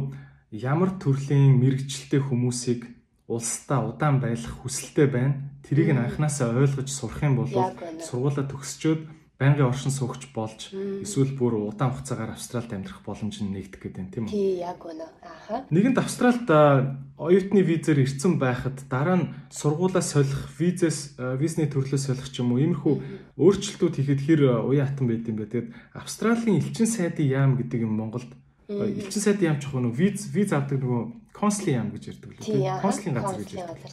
ямар 0.51 0.99
төрлийн 0.99 1.61
мэрэгчлээ 1.61 2.21
хүмүүсийг 2.27 2.96
улсдаа 3.27 3.83
удаан 3.83 4.19
байх 4.23 4.39
хүсэлтэй 4.39 5.07
байна. 5.11 5.35
Тэрийг 5.67 5.91
нь 5.91 5.99
анханасаа 5.99 6.55
ойлгож 6.55 6.87
сурах 6.87 7.23
юм 7.27 7.43
бол 7.43 7.51
сургуулаа 7.99 8.47
төгсчөөд 8.47 9.01
байнгын 9.37 9.69
оршин 9.69 9.93
суугч 9.93 10.33
болж 10.33 10.73
эсвэл 11.05 11.37
бүр 11.37 11.61
удаан 11.69 11.93
хугацаагаар 11.93 12.33
Австралид 12.33 12.73
амьдрах 12.73 13.05
боломж 13.05 13.37
нь 13.43 13.53
нэгдэх 13.53 13.83
гэдэг 13.85 14.01
юм 14.01 14.09
тийм 14.09 14.23
үү? 14.25 14.33
Тий, 14.33 14.63
яг 14.65 14.81
үнэ. 14.81 15.05
Ааха. 15.21 15.67
Нэгэнт 15.69 16.01
Австралид 16.01 16.49
оюутны 17.21 17.61
визээр 17.61 18.01
ирсэн 18.01 18.41
байхад 18.41 18.81
дараа 18.89 19.17
нь 19.21 19.29
сургуулаа 19.53 20.01
солих, 20.01 20.49
визээс 20.57 21.21
визний 21.37 21.69
төрлөө 21.69 22.01
солих 22.01 22.25
ч 22.33 22.41
юм 22.41 22.57
уу 22.57 22.65
иймэрхүү 22.65 22.95
өөрчлөлтүүд 23.37 23.93
хийхэд 23.93 24.21
хэр 24.25 24.41
уян 24.65 24.89
хатан 24.89 25.05
байд 25.05 25.29
юм 25.29 25.37
бэ? 25.37 25.45
Тэгээд 25.53 25.69
Австралийн 25.93 26.57
элчин 26.57 26.89
сайдын 26.89 27.29
яам 27.29 27.51
гэдэг 27.61 27.85
юм 27.85 27.93
Монголд 27.93 28.33
элчин 28.67 29.21
сайд 29.21 29.41
яам 29.41 29.59
чих 29.63 29.71
нөгөө 29.71 29.95
виз 29.95 30.27
виз 30.33 30.51
авдаг 30.51 30.83
нөгөө 30.83 31.01
консулын 31.31 31.75
яам 31.79 31.89
гэж 31.95 32.03
ярьдаг 32.11 32.29
лээ 32.35 32.81
консулын 32.83 33.15
газар 33.15 33.39
гэж 33.39 33.51
ярьдаг. 33.55 33.91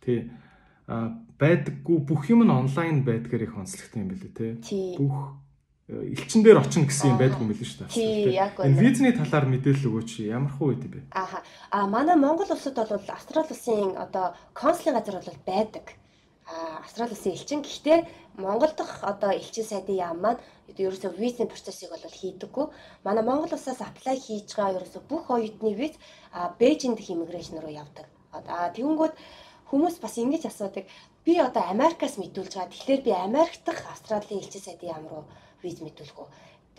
Тий. 0.00 0.30
А 0.88 1.16
байдаггүй 1.38 1.98
бүх 2.08 2.28
юм 2.32 2.44
нь 2.44 2.52
онлайн 2.52 3.04
байдгаар 3.04 3.44
их 3.44 3.56
онцлогтой 3.56 4.00
юм 4.00 4.08
билээ 4.08 4.32
тий. 4.64 4.96
Бүх 4.96 5.36
э, 5.88 6.16
элчин 6.16 6.40
дээр 6.40 6.64
очно 6.64 6.88
гэсэн 6.88 7.12
юм 7.12 7.18
байдгүй 7.20 7.42
юм 7.44 7.50
билээ 7.52 7.68
шүү 7.68 7.84
дээ. 7.84 8.68
Энэ 8.68 8.80
визний 8.80 9.12
талаар 9.12 9.44
мэдээлэл 9.48 9.88
өгөөч. 9.92 10.10
Ямар 10.28 10.52
хөө 10.56 10.68
байд 10.72 10.84
бэ? 10.88 11.00
Ааха. 11.12 11.44
А 11.68 11.84
манай 11.88 12.16
Монгол 12.16 12.48
улсад 12.48 12.76
бол 12.76 13.08
Австрали 13.12 13.52
улсын 13.52 13.96
одоо 13.98 14.32
консулын 14.56 14.96
газар 14.96 15.20
бол 15.20 15.40
байдаг. 15.44 15.84
Австрали 16.46 17.12
улсын 17.16 17.32
элчин 17.32 17.60
гэхдээ 17.62 17.98
Монгол 18.36 18.72
дахь 18.76 19.00
одоо 19.02 19.32
элчин 19.32 19.64
сайдын 19.64 19.96
яам 19.96 20.18
маань 20.20 20.40
ерөөсөө 20.68 21.16
визний 21.16 21.48
процессыг 21.48 21.88
бол 21.90 22.04
хийдэггүй. 22.04 22.66
Манай 23.04 23.24
Монгол 23.24 23.56
улсаас 23.56 23.80
аплай 23.80 24.16
хийж 24.20 24.52
байгаа 24.52 24.76
ерөөсөө 24.78 25.02
бүх 25.08 25.24
оюутны 25.30 25.72
виз 25.80 25.94
Бээжин 26.60 26.94
дэх 26.96 27.08
иммиграшн 27.10 27.58
руу 27.60 27.72
явдаг. 27.72 28.06
Аа 28.32 28.68
тэгэнгүүт 28.76 29.14
хүмүүс 29.70 29.96
бас 30.04 30.14
ингэж 30.20 30.44
асуудаг. 30.50 30.84
Би 31.24 31.40
одоо 31.40 31.64
Америкаас 31.74 32.20
мэдүүлж 32.20 32.52
байгаа. 32.54 32.72
Тэгэхээр 32.72 33.00
би 33.06 33.12
Америк 33.12 33.54
дахь 33.64 33.84
Австралийн 33.88 34.42
элчин 34.44 34.60
сайдын 34.60 34.92
яам 34.92 35.08
руу 35.08 35.24
виз 35.62 35.80
мэдүүлэх 35.80 36.18
үү? 36.20 36.28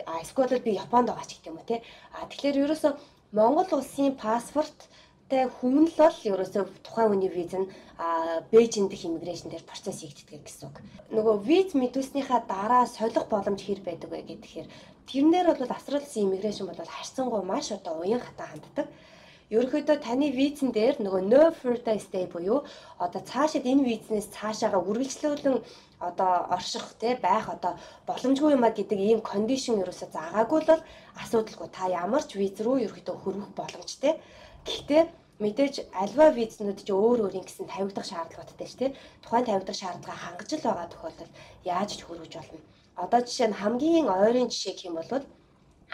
А 0.06 0.22
эсвэл 0.22 0.62
би 0.62 0.78
Японд 0.78 1.10
байгаа 1.10 1.26
ч 1.26 1.40
гэдэг 1.40 1.50
юм 1.50 1.58
уу 1.58 1.66
те. 1.66 1.82
А 2.14 2.28
тэгэхээр 2.30 2.62
ерөөсөө 2.70 2.92
Монгол 3.32 3.70
улсын 3.80 4.14
паспорт 4.14 4.86
Тэ 5.26 5.50
хүн 5.50 5.90
л 5.90 5.94
бол 5.98 6.18
ерөөсөө 6.30 6.86
тухайн 6.86 7.10
хүний 7.10 7.32
виз 7.34 7.50
нь 7.58 7.66
Бээжин 8.54 8.86
дэх 8.86 9.02
иммиграшн 9.10 9.50
дээр 9.50 9.66
процесс 9.66 9.98
хийгддэг 10.06 10.46
гэсэн 10.46 10.70
үг. 10.70 10.78
Нөгөө 11.10 11.36
виз 11.42 11.74
мэдүүлснийхаа 11.74 12.46
дараа 12.46 12.86
солих 12.86 13.26
боломж 13.26 13.58
хэр 13.66 13.82
байдаг 13.82 14.10
вэ 14.14 14.22
гэхээр 14.22 14.70
тэрнээр 15.10 15.46
бол 15.50 15.74
Австралисын 15.74 16.30
иммиграшн 16.30 16.70
бол 16.70 16.78
харьцангуй 16.78 17.42
маш 17.42 17.74
одоо 17.74 17.98
уян 17.98 18.22
хатаа 18.22 18.54
ханддаг. 18.54 18.86
Ерөнхийдөө 19.50 19.98
таны 19.98 20.30
визэн 20.30 20.70
дээр 20.70 21.02
нөгөө 21.02 21.22
no 21.26 21.42
further 21.58 21.98
stay 21.98 22.30
буюу 22.30 22.62
одоо 23.02 23.22
цаашид 23.30 23.66
энэ 23.66 23.82
визнес 23.82 24.26
цаашаага 24.30 24.78
үргэлжлүүлэн 24.78 25.58
одоо 26.08 26.32
орших 26.54 26.86
те 27.02 27.18
байх 27.26 27.46
одоо 27.50 27.78
боломжгүй 28.06 28.54
юм 28.54 28.62
а 28.66 28.70
гэдэг 28.70 28.98
ийм 28.98 29.20
кондишн 29.22 29.82
ерөөсө 29.82 30.06
заагаагүй 30.14 30.60
бол 30.70 30.82
асуудалгүй 31.22 31.68
та 31.74 31.90
ямар 31.90 32.22
ч 32.26 32.38
виз 32.38 32.58
рүү 32.62 32.86
ерөөхдөө 32.86 33.16
хөрвөх 33.22 33.50
боломжтой. 33.58 34.14
Гэхдээ 34.66 35.02
мэдээж 35.42 35.74
альва 36.02 36.26
визнүүд 36.34 36.78
чи 36.82 36.92
өөр 36.92 37.18
өөр 37.24 37.38
ингэсэн 37.38 37.70
тавигдах 37.70 38.06
шаардлагатай 38.10 38.66
шүү 38.68 38.80
дээ. 38.80 38.96
Тухайн 39.22 39.46
тавигдах 39.46 39.76
шаардлага 39.78 40.22
хангаж 40.24 40.50
л 40.58 40.66
байгаа 40.66 40.88
тохиолдолд 40.90 41.32
яаж 41.62 41.90
ч 41.94 42.00
хөрвж 42.02 42.32
болно. 42.34 42.60
Одоо 42.98 43.20
жишээ 43.22 43.48
нь 43.52 43.58
хамгийн 43.60 44.06
ойрын 44.10 44.50
жишээ 44.50 44.74
гэх 44.74 44.88
юм 44.88 44.96
бол 44.98 45.24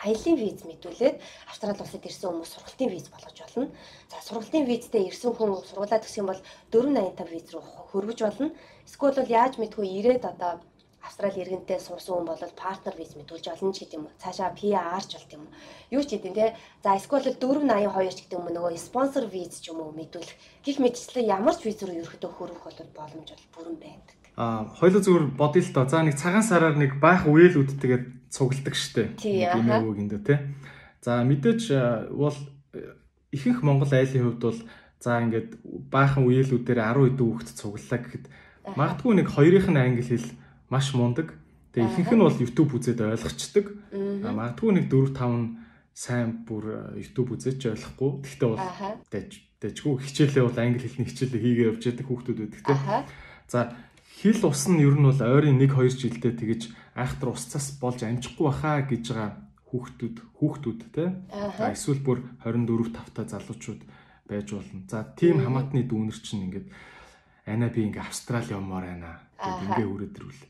аялын 0.01 0.37
виз 0.41 0.65
мэдүүлээд 0.65 1.17
Австрали 1.51 1.83
улсад 1.85 2.07
ирсэн 2.09 2.29
хүмүүс 2.33 2.53
сургалтын 2.55 2.91
виз 2.95 3.07
болгож 3.13 3.39
болно. 3.43 3.67
За 4.09 4.17
сургалтын 4.25 4.65
визтэй 4.65 5.03
ирсэн 5.11 5.33
хүн 5.37 5.51
сургуулаа 5.69 6.01
төгсөх 6.01 6.23
юм 6.23 6.31
бол 6.31 6.41
485 6.73 7.29
виз 7.35 7.47
рүү 7.53 7.63
хөргөж 7.93 8.19
болно. 8.25 8.49
Эсвэл 8.89 9.29
яаж 9.29 9.55
мэдгүй 9.61 9.87
ирээд 10.01 10.25
одоо 10.33 10.65
Австрали 11.03 11.43
иргэнтэй 11.43 11.83
сурсан 11.83 12.23
хүн 12.23 12.27
бол 12.31 12.43
партнер 12.55 12.95
виз 12.95 13.19
мэдүүлж 13.19 13.47
олно 13.51 13.75
ч 13.75 13.85
гэдэг 13.85 13.99
юм. 13.99 14.07
Цаашаа 14.23 14.55
PR 14.55 15.03
ч 15.03 15.19
болт 15.19 15.33
юм. 15.35 15.45
Юу 15.91 16.03
ч 16.07 16.15
гэдэг 16.15 16.33
те. 16.35 16.55
За 16.83 16.95
эсвэл 16.95 17.35
482 17.35 18.15
ч 18.15 18.19
гэдэг 18.23 18.39
юм 18.39 18.47
нөгөө 18.55 18.79
спонсор 18.79 19.27
виз 19.27 19.59
ч 19.59 19.75
юм 19.75 19.83
уу 19.83 19.91
мэдүүлэх. 19.93 20.39
Гэх 20.63 20.79
мэтчлэн 20.79 21.27
ямар 21.27 21.59
ч 21.59 21.67
виз 21.67 21.83
рүү 21.83 22.07
ерөөхдөө 22.07 22.31
хөрөх 22.31 22.63
бол 22.63 22.79
боломж 22.95 23.29
бол 23.35 23.47
бүрэн 23.51 23.77
байдаг. 23.83 24.17
А 24.39 24.71
хоёул 24.79 25.03
зүгээр 25.03 25.27
бодъё 25.35 25.63
л 25.67 25.75
доо. 25.75 25.87
За 25.91 26.07
нэг 26.07 26.17
цагаан 26.17 26.47
сараар 26.47 26.79
нэг 26.79 27.03
баах 27.03 27.27
үеэлүүдтэйгээ 27.27 28.31
цугладаг 28.31 28.75
штэ. 28.79 29.19
Гэмээг 29.19 29.97
гиндэ 29.99 30.19
те. 30.23 30.35
За 31.03 31.21
мэдээж 31.27 32.15
бол 32.15 32.39
ихэнх 33.35 33.61
Монгол 33.67 33.91
айлын 33.91 34.25
хувьд 34.31 34.41
бол 34.41 34.61
за 35.03 35.19
ингээд 35.19 35.59
баахан 35.91 36.25
үеэлүүдээр 36.31 36.79
10 36.79 37.11
хэдэн 37.11 37.27
хүүхэд 37.27 37.51
цуглалаа 37.59 37.99
гэхэд 38.01 38.25
магадгүй 38.79 39.13
нэг 39.19 39.29
хоёрынх 39.35 39.69
нь 39.73 39.81
англи 39.83 40.05
хэл 40.07 40.29
маш 40.73 40.97
мундаг. 40.97 41.37
Тэгээ 41.77 41.89
ихэнх 41.93 42.13
нь 42.17 42.25
бол 42.25 42.41
YouTube 42.41 42.73
үзээд 42.81 43.05
ойлгочдөг. 43.05 43.67
Магадгүй 44.25 44.71
нэг 44.73 44.87
4 44.89 45.13
5 45.13 45.61
сайн 45.93 46.49
бүр 46.49 46.97
YouTube 46.97 47.37
үзэж 47.37 47.61
ойлгохгүй. 47.69 48.11
Гэхдээ 48.25 48.49
бол 48.49 48.65
дэжгүй 49.61 49.93
хичээлээ 50.01 50.45
бол 50.49 50.57
англи 50.57 50.89
хэлний 50.89 51.09
хичээлээ 51.13 51.41
хийгээ 51.45 51.69
явж 51.77 51.83
байдаг 51.85 52.07
хүүхдүүд 52.09 52.39
байдаг 52.41 52.63
те. 52.65 52.75
За 53.53 53.61
хил 54.17 54.41
ус 54.49 54.65
нь 54.73 54.81
ер 54.81 54.97
нь 54.97 55.05
бол 55.05 55.21
ойрын 55.21 55.61
1 55.61 55.69
2 55.69 56.01
жилдээ 56.01 56.33
тэгэж 56.41 56.63
айхтар 56.97 57.29
усцаас 57.37 57.77
болж 57.77 58.01
амжихгүй 58.01 58.45
баха 58.49 58.81
гэж 58.89 59.05
байгаа 59.13 59.31
хүүхдүүд 59.69 60.17
хүүхдүүд 60.41 60.81
те. 60.97 61.05
За 61.61 61.73
эсвэл 61.77 62.01
бүр 62.01 62.25
24 62.45 62.97
5 62.97 63.13
та 63.13 63.29
залуучууд 63.29 63.81
байж 64.25 64.49
болно. 64.57 64.81
За 64.89 65.05
тийм 65.17 65.45
хамаатны 65.45 65.85
дүүнер 65.85 66.17
чинь 66.17 66.49
ингээд 66.49 66.69
ана 67.47 67.69
би 67.69 67.85
ингээ 67.85 68.01
Австрали 68.01 68.57
явмаар 68.57 68.89
байна. 68.89 69.21
Гэт 69.37 69.61
ингээ 69.69 69.89
үрээдрүүл. 69.89 70.41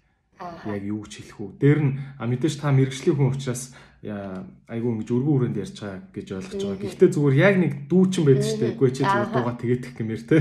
Яг 0.66 0.82
юу 0.82 1.04
ч 1.06 1.22
хэлэх 1.22 1.38
үү. 1.40 1.50
Дээр 1.60 1.80
нь 1.82 1.92
мэдээж 2.18 2.54
та 2.58 2.72
мэрэгжлийн 2.72 3.16
хүн 3.16 3.32
учраас 3.32 3.74
айгүй 4.02 4.90
ингэж 4.98 5.10
өргөн 5.14 5.54
хүрээнд 5.54 5.62
ярьж 5.62 5.78
байгаа 5.78 6.00
гэж 6.10 6.28
ойлгож 6.34 6.62
байгаа. 6.62 6.82
Гэхдээ 6.82 7.10
зүгээр 7.14 7.36
яг 7.38 7.56
нэг 7.62 7.72
дүүчин 7.86 8.24
байдаг 8.26 8.46
шүү 8.50 8.58
дээ. 8.58 8.74
Үгүй 8.74 8.90
чи 8.90 9.02
зүгээр 9.06 9.30
дуугаа 9.30 9.56
тэгээдэх 9.62 9.92
гэмээр 9.94 10.22
те. 10.26 10.38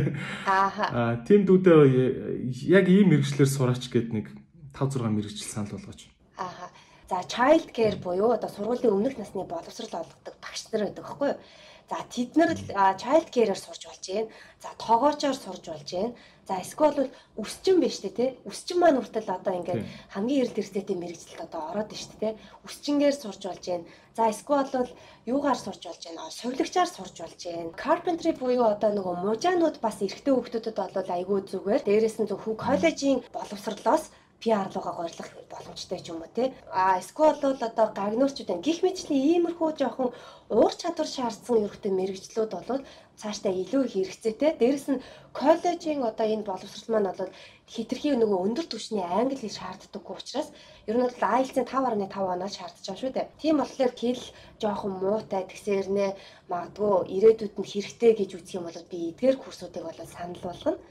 Аа 0.49 1.21
тийм 1.29 1.41
дүүдээ 1.45 1.81
яг 2.73 2.85
ийм 2.89 3.13
мэрэгчлэр 3.13 3.45
сураач 3.45 3.85
гэд 3.85 4.17
нэг 4.17 4.33
5 4.73 4.97
6 4.97 5.13
мэрэгжил 5.13 5.45
санал 5.45 5.77
болгооч. 5.77 6.09
Аа. 6.41 6.73
За 7.11 7.21
child 7.27 7.69
care 7.75 8.01
буюу 8.01 8.33
одоо 8.33 8.49
сургуулийн 8.49 8.97
өмнөх 8.97 9.19
насны 9.19 9.45
боловсрол 9.45 9.99
олгодог 9.99 10.35
багш 10.41 10.61
нар 10.71 10.87
байдаг 10.87 11.05
байхгүй 11.05 11.27
юу? 11.29 11.37
За 11.91 11.99
тэд 12.07 12.39
нар 12.39 12.55
child 12.95 13.27
care-аар 13.35 13.59
сурч 13.59 13.83
болж 13.83 14.05
байна. 14.07 14.31
За 14.63 14.69
тоогоочоор 14.79 15.35
сурч 15.35 15.65
болж 15.67 15.89
байна. 15.91 16.15
За 16.47 16.53
эсвэл 16.63 16.95
бол 16.95 17.11
өсчин 17.43 17.83
биш 17.83 17.99
үү 17.99 18.15
те. 18.15 18.25
Өсчин 18.47 18.79
маань 18.79 18.95
хүртэл 18.95 19.27
одоо 19.27 19.53
ингээд 19.59 19.83
хамгийн 20.15 20.39
эрэлт 20.47 20.61
эрсдэлтэй 20.61 20.97
мэрэгчлэлд 20.99 21.45
одоо 21.51 21.61
ороод 21.75 21.91
байна 21.91 22.03
шүү 22.03 22.19
дээ 22.23 22.33
өсчингээр 22.67 23.15
сурч 23.19 23.41
болж 23.43 23.63
байна 23.67 23.85
за 24.15 24.23
эсвэл 24.31 24.71
бол 24.75 24.89
юугаар 25.33 25.59
сурч 25.59 25.81
болж 25.87 26.01
байна 26.07 26.31
сувилагчаар 26.39 26.89
сурч 26.91 27.15
болж 27.19 27.41
байна 27.45 27.75
carpentry 27.83 28.31
буюу 28.39 28.65
одоо 28.71 28.91
нөгөө 28.95 29.15
мужаанууд 29.27 29.77
бас 29.83 29.97
эрэгтэй 30.05 30.33
хүүхдүүдэд 30.33 30.77
бол 30.95 31.09
айгүй 31.15 31.39
зүгээр. 31.51 31.81
Дээрээс 31.87 32.17
нь 32.19 32.29
зөв 32.29 32.39
коллежийн 32.65 33.19
боловсрлоос 33.35 34.03
PR 34.41 34.67
руугаа 34.73 34.93
горилох 34.97 35.29
боломжтой 35.53 35.99
ч 36.01 36.09
юм 36.11 36.19
уу 36.21 36.31
тий. 36.35 36.49
А 36.73 36.97
эсвэл 37.01 37.37
бол 37.43 37.57
одоо 37.69 37.87
гагнуурчуд 37.99 38.47
байна. 38.49 38.65
Гэх 38.65 38.79
мэтчлийн 38.81 39.25
иймэрхүү 39.29 39.69
жоохон 39.77 40.09
уур 40.55 40.73
чадвар 40.81 41.09
шаардсан 41.15 41.61
ерөөхдөө 41.65 41.91
мэрэгчлүүд 41.95 42.51
бол 42.69 42.81
цаашдаа 43.21 43.53
илүү 43.61 43.81
их 43.85 43.93
хэрэгцээтэй. 43.93 44.51
Дээрэс 44.57 44.87
нь 44.91 45.03
коллежийн 45.39 46.01
одоо 46.09 46.25
энэ 46.33 46.47
боловсрол 46.49 46.89
маань 46.91 47.09
бол 47.13 47.31
хитрхи 47.73 48.09
нөгөө 48.17 48.39
өндөр 48.45 48.67
түвшний 48.69 49.05
англи 49.05 49.37
хэл 49.39 49.57
шаарддаггүй 49.59 50.15
учраас 50.17 50.49
ер 50.89 50.95
нь 50.97 51.05
бол 51.05 51.21
IELTS-ийн 51.37 51.67
5.5 51.69 52.33
оноо 52.33 52.49
шаардж 52.49 52.83
байгаа 52.83 53.01
шүү 53.01 53.11
дээ. 53.15 53.27
Тийм 53.41 53.55
болохоор 53.61 53.93
хэл 54.01 54.23
жоохон 54.61 54.93
муутай 55.01 55.43
тэгсэрнэ 55.47 56.07
магадгүй 56.51 56.95
ирээдүйд 57.15 57.55
нь 57.61 57.69
хэрэгтэй 57.71 58.11
гэж 58.17 58.29
үзэх 58.37 58.57
юм 58.57 58.65
бол 58.67 58.89
би 58.91 58.99
эдгээр 59.13 59.37
курсуудыг 59.39 59.83
бол 59.85 59.99
санал 60.15 60.41
болгоно. 60.49 60.81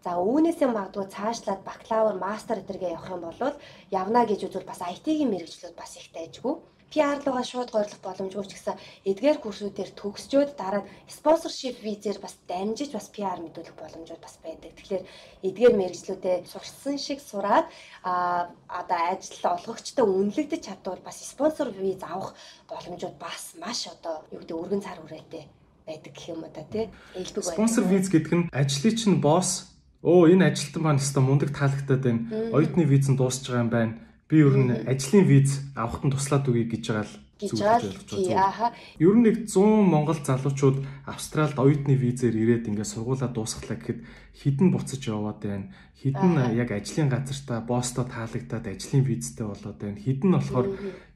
За 0.00 0.16
үүнээсээ 0.16 0.68
магадгүй 0.72 1.06
цаашлаад 1.12 1.60
бакалавр, 1.60 2.16
мастер 2.16 2.64
гэдэргээ 2.64 2.96
явах 2.96 3.12
юм 3.12 3.22
бол 3.28 3.54
явна 3.92 4.24
гэж 4.24 4.48
үзвэл 4.48 4.64
бас 4.64 4.80
IT-ийн 4.80 5.28
мэрэгчлүүд 5.28 5.76
бас 5.76 5.92
их 6.00 6.08
дайжгүй. 6.16 6.56
PR 6.90 7.22
руугаа 7.22 7.46
шууд 7.46 7.70
горлох 7.70 8.00
боломжгүй 8.02 8.44
ч 8.50 8.52
гэсэн 8.58 8.74
эдгээр 9.06 9.38
курсүүдээр 9.38 9.94
төгсчөөд 9.94 10.58
дараа 10.58 10.82
нь 10.82 10.90
спонсоршип 11.06 11.78
визээр 11.86 12.18
бас 12.18 12.34
дамжиж 12.50 12.90
бас 12.90 13.06
PR 13.14 13.38
мэдүүлэх 13.38 13.78
боломжууд 13.78 14.18
бас 14.18 14.42
байдаг. 14.42 14.74
Тэгэхээр 14.74 15.04
эдгээр 15.46 15.74
мэрэгчлүүдэд 15.78 16.50
сурсан 16.50 16.98
шиг 16.98 17.22
сураад 17.22 17.70
а 18.02 18.50
одоо 18.66 18.98
ажил 19.14 19.54
олгогчтой 19.54 20.02
үнэлэгдэж 20.02 20.62
чадвал 20.66 20.98
бас 20.98 21.22
спонсор 21.22 21.70
виз 21.70 22.02
авах 22.02 22.34
боломжууд 22.66 23.16
бас 23.22 23.54
маш 23.62 23.86
одоо 23.86 24.26
юу 24.34 24.42
гэдэг 24.42 24.58
өргөн 24.58 24.82
цар 24.82 24.98
хүрээтэй 24.98 25.46
байдаг 25.86 26.10
гэх 26.10 26.26
юм 26.34 26.42
уу 26.42 26.50
та 26.50 26.66
тий. 26.66 26.90
Элбэг 27.14 27.44
байна. 27.46 27.54
Спонсор 27.54 27.84
виз 27.86 28.10
гэдэг 28.10 28.34
нь 28.34 28.48
ажлын 28.50 28.98
чинь 28.98 29.22
босс 29.22 29.70
Оо 30.02 30.24
энэ 30.24 30.48
ажилтан 30.48 30.82
маань 30.82 31.00
өстой 31.00 31.22
мундаг 31.22 31.52
таалагдаад 31.52 32.02
байна. 32.02 32.24
Оюутны 32.56 32.88
виз 32.88 33.12
нь 33.12 33.20
дуусч 33.20 33.44
байгаа 33.44 33.64
юм 33.64 33.70
байна. 33.70 33.92
Би 34.28 34.40
ер 34.40 34.56
нь 34.56 34.72
ажлын 34.88 35.28
виз 35.28 35.60
авахт 35.76 36.08
нь 36.08 36.12
туслаад 36.14 36.48
үгүй 36.48 36.64
гэж 36.72 36.84
байгаа 36.88 37.04
л 37.04 37.14
гэж 37.36 37.60
байгаа. 37.60 38.72
Ер 38.96 39.14
нь 39.16 39.24
нэг 39.28 39.36
100 39.44 39.60
монгол 39.60 40.16
залуучууд 40.16 40.78
Австралид 41.04 41.60
оюутны 41.60 42.00
визээр 42.00 42.32
ирээд 42.32 42.68
ингээд 42.72 42.92
сургуулаа 42.96 43.28
дуусглаа 43.28 43.76
гэхэд 43.76 44.00
хідэн 44.40 44.68
буцаж 44.72 45.04
яваад 45.04 45.40
байна. 45.44 45.68
Хідэн 46.00 46.56
яг 46.56 46.72
ажлын 46.72 47.12
газартаа 47.12 47.60
босстой 47.60 48.08
таалагдаад 48.08 48.66
ажлын 48.72 49.04
визтэй 49.04 49.44
болоод 49.44 49.76
байна. 49.76 50.00
Хідэн 50.00 50.30
болохоор 50.32 50.68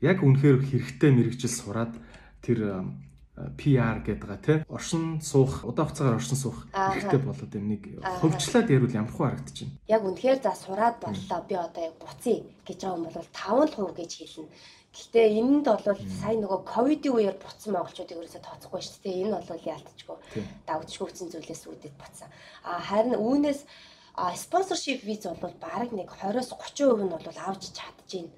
яг 0.05 0.19
үнэхээр 0.21 0.59
хэрэгтэй 0.61 1.11
мэрэгжил 1.13 1.53
сураад 1.57 1.97
тэр 2.45 2.85
PR 3.35 3.99
гэдэг 4.07 4.23
байгаа 4.23 4.47
тийм 4.47 4.61
оршин 4.71 5.19
суух 5.19 5.67
удаан 5.67 5.91
хугацаагаар 5.91 6.19
оршин 6.23 6.39
суух 6.39 6.71
хэрэгтэй 6.71 7.19
болоод 7.19 7.53
юм 7.59 7.67
нэг 7.67 7.83
хөвчлээд 8.23 8.71
ярил 8.71 8.95
ямар 8.95 9.11
хуу 9.11 9.27
харагдаж 9.27 9.59
байна. 9.59 9.75
Яг 9.91 10.03
үнэхээр 10.07 10.39
за 10.39 10.55
сураад 10.55 10.97
боллоо 11.03 11.41
би 11.43 11.55
одоо 11.59 11.83
яг 11.83 11.95
буцъя 11.99 12.47
гэж 12.63 12.79
байгаа 12.79 12.95
юм 12.95 13.11
бол 13.11 13.29
5% 13.35 13.99
гэж 13.99 14.11
хэлнэ. 14.23 14.55
Гэхдээ 14.95 15.27
энэнд 15.43 15.67
бол 15.67 15.99
сайн 16.23 16.39
нөгөө 16.47 16.61
ковидын 16.63 17.15
үеэр 17.19 17.37
буцсан 17.43 17.75
монголчуудыг 17.75 18.15
ерөөсө 18.15 18.39
тооцохгүй 18.39 18.83
шүү 18.87 19.03
дээ. 19.03 19.23
Энэ 19.27 19.43
бол 19.43 19.67
яалтчгүй 19.67 20.17
давжгүй 20.71 21.07
үтсэн 21.11 21.29
зүйлээс 21.35 21.63
үүдээд 21.67 21.97
буцсан. 21.99 22.31
А 22.63 22.79
харин 22.79 23.19
үүнээс 23.19 23.67
спонсоршип 24.15 25.03
виз 25.03 25.27
бол 25.27 25.55
бараг 25.59 25.91
нэг 25.91 26.07
20-30% 26.23 27.03
нь 27.03 27.11
бол 27.11 27.39
авч 27.43 27.75
чадчихээн. 27.75 28.31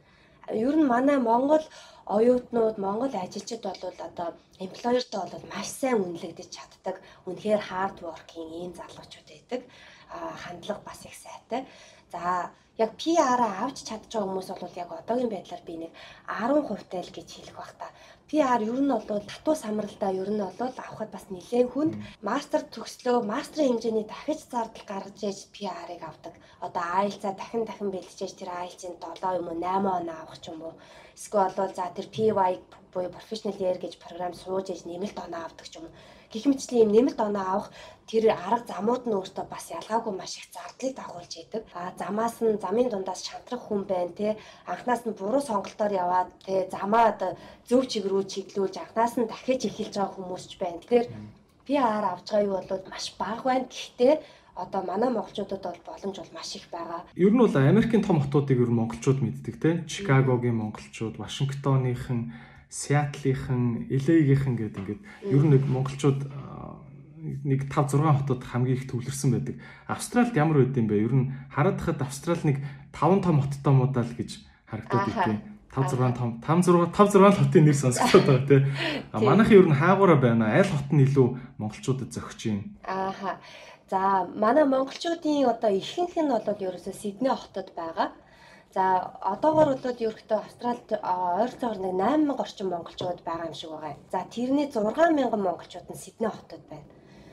Ер 0.57 0.77
нь 0.81 0.89
манай 0.89 1.21
Монгол 1.21 1.61
оюутнууд 2.07 2.79
Монгол 2.79 3.15
ажилчид 3.15 3.63
бол 3.67 3.83
одоо 4.09 4.29
эмплойертой 4.65 5.25
бол 5.31 5.45
маш 5.51 5.69
сайн 5.75 5.99
үнэлэгдэж 6.07 6.49
чаддаг. 6.57 6.97
Үнэхээр 7.27 7.63
хард 7.69 7.99
воркинг 8.03 8.51
ийм 8.55 8.73
залуучууд 8.79 9.29
байдаг. 9.31 9.61
А 10.15 10.31
хандлага 10.43 10.83
бас 10.87 11.03
их 11.05 11.15
сайтай. 11.19 11.67
За 12.13 12.55
яг 12.79 12.91
PR-аа 13.01 13.67
авч 13.67 13.83
чадж 13.89 14.07
байгаа 14.07 14.29
хүмүүс 14.29 14.49
бол 14.55 14.79
яг 14.79 14.91
одоогийн 14.93 15.33
байдлаар 15.35 15.63
би 15.67 15.75
нэг 15.83 15.93
10% 16.31 16.91
тай 16.93 17.03
л 17.03 17.17
гэж 17.17 17.29
хэлэх 17.33 17.57
бах 17.59 17.73
та. 17.75 17.91
PR 18.31 18.61
ер 18.71 18.81
нь 18.83 18.91
бол 18.91 19.23
татуу 19.31 19.55
самралдаа 19.55 20.13
ер 20.23 20.31
нь 20.35 20.43
бол 20.59 20.75
авахд 20.87 21.11
бас 21.15 21.27
нэлээд 21.31 21.69
хүнд 21.71 21.95
мастер 22.29 22.63
төгслөө 22.75 23.17
мастрын 23.33 23.69
хэмжээний 23.69 24.07
дахиж 24.09 24.41
зардал 24.51 24.87
гаргаж 24.91 25.19
ээж 25.29 25.39
PR-ыг 25.55 26.03
авдаг. 26.11 26.35
Одоо 26.67 26.85
IELTS-а 27.03 27.33
дахин 27.39 27.63
дахин 27.67 27.89
бэлтжээж 27.95 28.33
тэр 28.37 28.51
IELTS-ийн 28.63 28.97
7 28.99 29.39
юм 29.39 29.47
уу 29.51 29.57
8 29.63 29.99
оноо 29.99 30.17
авах 30.23 30.39
ч 30.43 30.51
юм 30.51 30.59
уу 30.67 30.75
Эсвэл 31.17 31.57
бол 31.57 31.73
за 31.73 31.89
тэр 31.97 32.07
PY 32.13 32.53
буюу 32.93 33.09
professional 33.17 33.57
year 33.57 33.79
гэж 33.81 33.97
програм 34.03 34.35
сууж 34.37 34.67
иж 34.75 34.81
нэмэлт 34.85 35.17
оноо 35.25 35.43
авдаг 35.49 35.67
ч 35.71 35.81
юм 35.81 35.89
уу. 35.89 35.95
Гэх 36.33 36.45
мэтчлийн 36.47 36.87
юм 36.87 36.95
нэмэлт 36.95 37.21
оноо 37.21 37.45
авах 37.47 37.69
тэр 38.11 38.25
арга 38.31 38.67
замууд 38.71 39.03
нь 39.07 39.17
өөртөө 39.19 39.47
бас 39.51 39.67
ялгаагүй 39.79 40.15
маш 40.15 40.33
их 40.39 40.47
зардлыг 40.55 40.95
дагуулж 40.95 41.33
идэг. 41.43 41.63
А 41.75 41.91
замаас 41.99 42.39
нь 42.45 42.61
замын 42.65 42.89
дундаас 42.91 43.21
шантрах 43.27 43.63
хүн 43.67 43.83
байна 43.91 44.13
те. 44.15 44.29
Анхнаас 44.67 45.03
нь 45.07 45.19
буруу 45.19 45.43
сонголтоор 45.43 45.93
яваад 46.05 46.31
те 46.47 46.69
замаа 46.71 47.19
зөв 47.69 47.83
чиг 47.91 48.05
рүү 48.07 48.23
чиглүүлж 48.33 48.77
анхнаас 48.79 49.15
нь 49.19 49.27
дахиж 49.27 49.61
эхэлж 49.67 49.95
байгаа 49.99 50.15
хүмүүс 50.15 50.45
ч 50.51 50.53
байна. 50.63 50.79
Тэгэхээр 50.83 51.07
PR 51.67 52.05
авч 52.15 52.27
байгаа 52.31 52.47
юу 52.47 52.63
бол 52.63 52.91
маш 52.95 53.07
бага 53.19 53.43
байна. 53.43 53.67
Гэхдээ 53.67 54.15
одоо 54.57 54.83
манай 54.87 55.11
монголчуудад 55.11 55.63
бол 55.63 55.81
боломж 55.87 56.17
бол 56.19 56.33
маш 56.35 56.57
их 56.57 56.67
байгаа. 56.71 57.03
Ер 57.15 57.33
нь 57.35 57.43
бол 57.43 57.57
Америкийн 57.57 58.03
том 58.07 58.21
хотуудыг 58.23 58.59
ер 58.63 58.71
нь 58.71 58.79
монголчууд 58.79 59.21
мэддэг 59.21 59.55
те. 59.61 59.71
Чикагогийн 59.91 60.57
монголчууд, 60.57 61.19
Вашингтоныхан, 61.19 62.33
Сиатлынхан, 62.69 63.87
LA-гийнхан 63.91 64.55
гэдэг 64.59 64.79
ингээд 64.83 65.03
ер 65.31 65.43
нь 65.47 65.53
нэг 65.55 65.63
монголчууд 65.71 66.21
нэг 67.47 67.67
5 67.71 67.99
6 67.99 68.23
хотод 68.23 68.43
хамгийн 68.45 68.79
их 68.79 68.87
төвлөрсөн 68.91 69.31
байдаг. 69.35 69.57
Австралид 69.87 70.37
ямар 70.37 70.63
байд 70.63 70.77
юм 70.79 70.87
бэ? 70.87 71.03
Ер 71.03 71.15
нь 71.15 71.27
хараад 71.51 71.79
хахад 71.81 72.03
Австрал 72.03 72.39
нэг 72.43 72.63
5 72.95 73.23
том 73.23 73.43
хоттой 73.43 73.73
муудаа 73.75 74.05
л 74.07 74.15
гэж 74.15 74.31
харагдаад 74.67 75.11
идэв. 75.11 75.41
5 75.75 75.93
6 75.93 76.17
том 76.17 76.31
5 76.41 76.63
6 76.71 76.91
5 76.95 77.13
6 77.19 77.39
хотын 77.39 77.65
нэр 77.67 77.77
сонсогдоод 77.77 78.27
байгаа 78.27 78.47
тий. 78.47 78.61
А 79.13 79.21
манайхан 79.21 79.59
ер 79.59 79.67
нь 79.67 79.79
хаагаараа 79.79 80.19
байна. 80.19 80.55
Аль 80.55 80.71
хот 80.71 80.91
нь 80.95 81.05
илүү 81.05 81.29
монголчуудад 81.59 82.11
зохиж 82.15 82.41
байна? 82.47 82.65
Ааха. 82.87 83.39
За 83.91 84.27
манай 84.35 84.65
монголчуудын 84.65 85.47
одоо 85.51 85.71
ихэнх 85.71 86.15
нь 86.17 86.31
бол 86.31 86.43
ерөөсөө 86.43 86.95
Сидней 86.95 87.35
хотод 87.35 87.71
байгаа. 87.77 88.15
За 88.77 89.17
одоогор 89.25 89.71
бол 89.81 89.97
ерөөхдөө 90.05 90.37
Австралид 90.37 90.91
ойролцоогоор 91.01 91.81
нэг 91.81 91.95
8000 91.97 92.43
орчим 92.45 92.69
монголчууд 92.77 93.21
байгаа 93.25 93.49
юм 93.49 93.57
шиг 93.57 93.73
байгаа. 93.73 93.97
За 94.13 94.21
тэрний 94.29 94.69
6000 94.69 95.33
монголчууд 95.33 95.89
нь 95.89 95.97
Сидней 95.97 96.29
хотод 96.29 96.61
байна. 96.69 96.85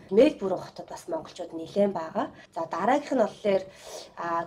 Мельбурн 0.08 0.64
хотод 0.64 0.88
бас 0.88 1.04
монголчууд 1.12 1.52
нэлээд 1.52 1.92
байгаа. 1.92 2.32
За 2.56 2.64
дараагийнх 2.64 3.12
нь 3.12 3.24
болохоор 3.28 3.64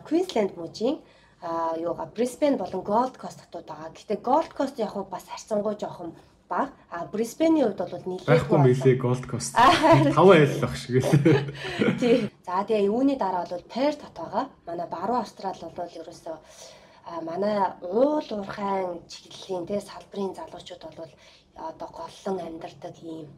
Queensland 0.09 0.57
мужийн 0.57 0.97
а 1.45 1.77
юугаа 1.77 2.09
Brisbane 2.17 2.57
болон 2.57 2.81
Gold 2.81 3.21
Coast 3.21 3.45
хотууд 3.45 3.69
байгаа. 3.69 3.93
Гэтэ 3.93 4.25
Gold 4.25 4.57
Coast 4.57 4.81
яг 4.81 4.97
бас 5.13 5.29
харьцангуй 5.29 5.77
жоохон 5.77 6.17
баг. 6.49 6.73
А 6.89 7.05
Brisbane-ийн 7.13 7.77
хувьд 7.77 7.93
бол 7.93 8.09
нэлээд 8.09 8.25
байхгүй 8.25 8.59
мэлээ 8.65 8.97
Gold 8.97 9.25
Coast. 9.29 9.53
5 9.53 10.17
айл 10.17 10.65
ах 10.65 10.77
шиг 10.81 11.05
л. 11.05 11.13
Тий. 12.01 12.33
За 12.47 12.65
тэгээ 12.65 12.89
юуны 12.89 13.21
дараа 13.21 13.45
бол 13.45 13.65
Perth 13.69 14.01
хот 14.01 14.17
байгаа. 14.17 14.45
Манай 14.65 14.89
баруун 14.89 15.21
Австрал 15.21 15.61
бол 15.61 15.93
ерөөсөө 15.93 16.37
а 17.07 17.21
манай 17.23 17.59
уул 17.81 18.27
уурхайн 18.37 19.01
чиглэлийн 19.07 19.67
те 19.67 19.81
салбарын 19.81 20.35
залуучууд 20.35 20.83
бол 20.99 21.13
одоо 21.55 21.89
голлон 21.95 22.37
амьдардаг 22.43 22.97
ийм 23.03 23.31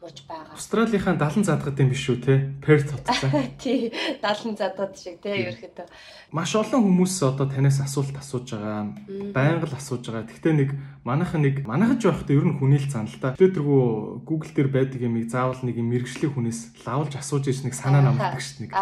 мууж 0.00 0.22
байгаа. 0.28 0.54
Австралийнхаа 0.54 1.18
70 1.18 1.44
задгад 1.50 1.80
юм 1.82 1.90
биш 1.90 2.06
үү 2.06 2.18
те? 2.22 2.34
Перт 2.62 2.86
хоттой. 2.94 3.50
Тий, 3.62 3.90
70 4.22 4.54
задгад 4.54 4.94
шиг 4.94 5.18
те 5.18 5.34
ерөөхдөө. 5.34 5.86
Маш 6.30 6.54
олон 6.54 6.84
хүмүүс 6.86 7.16
одоо 7.26 7.50
танаас 7.50 7.82
асуулт 7.82 8.14
асууж 8.14 8.54
байгаа. 8.54 8.94
Байнга 9.34 9.66
л 9.66 9.74
асууж 9.74 10.06
байгаа. 10.06 10.30
Гэхдээ 10.30 10.54
нэг 10.54 10.70
манайхан 11.02 11.42
нэг 11.42 11.66
манайхан 11.66 11.98
ч 11.98 12.06
байхдаа 12.06 12.38
ер 12.38 12.46
нь 12.46 12.58
хүнийл 12.60 12.86
зан 12.86 13.10
л 13.10 13.18
та. 13.18 13.34
Өдөргөө 13.34 14.22
Google 14.22 14.52
дээр 14.54 14.70
байдаг 14.70 15.00
юмыг 15.02 15.26
заавал 15.26 15.58
нэг 15.66 15.74
юм 15.74 15.90
мэрэгчлэг 15.90 16.38
хүнээс 16.38 16.86
лавлж 16.86 17.18
асууж 17.18 17.50
нэг 17.66 17.74
санаа 17.74 18.04
намддаг 18.04 18.38
шүү 18.38 18.70
дээ. 18.70 18.76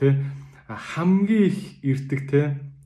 Тэ 0.00 0.16
хамгийн 0.64 1.50
их 1.52 1.58
ирдэг 1.84 2.20
те 2.30 2.40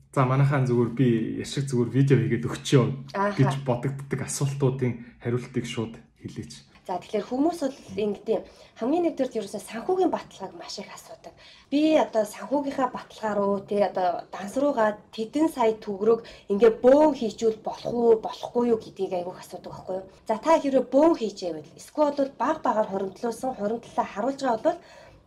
За 0.09 0.25
манайхаа 0.25 0.65
зүгээр 0.65 0.91
би 0.97 1.07
яшиг 1.37 1.69
зүгээр 1.69 1.89
видео 1.93 2.17
хийгээд 2.17 2.49
өгчөө 2.49 2.85
гэж 3.37 3.51
бодогддог 3.61 4.19
асуултуудын 4.25 5.21
хариултыг 5.21 5.65
шууд 5.69 6.01
хэлээч. 6.17 6.65
За 6.89 6.97
тэгэхээр 6.97 7.29
хүмүүс 7.29 7.59
бол 7.61 7.77
ингэдэм 8.01 8.41
хамгийн 8.81 9.03
нэгдүгээр 9.05 9.45
ерөөсөө 9.45 9.61
санхүүгийн 9.61 10.09
баталгааг 10.09 10.53
маш 10.57 10.81
их 10.81 10.89
асуудаг. 10.89 11.37
Би 11.69 11.93
одоо 11.93 12.25
санхүүгийнхаа 12.25 12.89
баталгаа 12.89 13.33
руу 13.37 13.61
тий 13.61 13.85
одоо 13.85 14.25
данс 14.33 14.57
руугаа 14.57 14.97
тэдэн 15.13 15.53
сая 15.53 15.77
төгрөг 15.77 16.25
ингээ 16.49 16.81
бөөн 16.81 17.13
хийчүүл 17.13 17.61
болох 17.61 17.93
уу 17.93 18.17
болохгүй 18.25 18.73
юу 18.73 18.81
гэдгийг 18.81 19.13
айгүйх 19.21 19.37
асуудаг 19.37 19.69
байхгүй 19.69 19.95
юу. 20.01 20.09
За 20.25 20.41
та 20.41 20.57
хэрэг 20.57 20.89
бөөн 20.89 21.13
хийжээвэл 21.21 21.77
эсвэл 21.77 22.17
бол 22.17 22.33
баг 22.41 22.57
багаар 22.65 22.89
хуримтлуулсан 22.89 23.53
хуримтлалаа 23.53 24.07
харуулж 24.09 24.41
байгаа 24.41 24.65
бол 24.65 24.79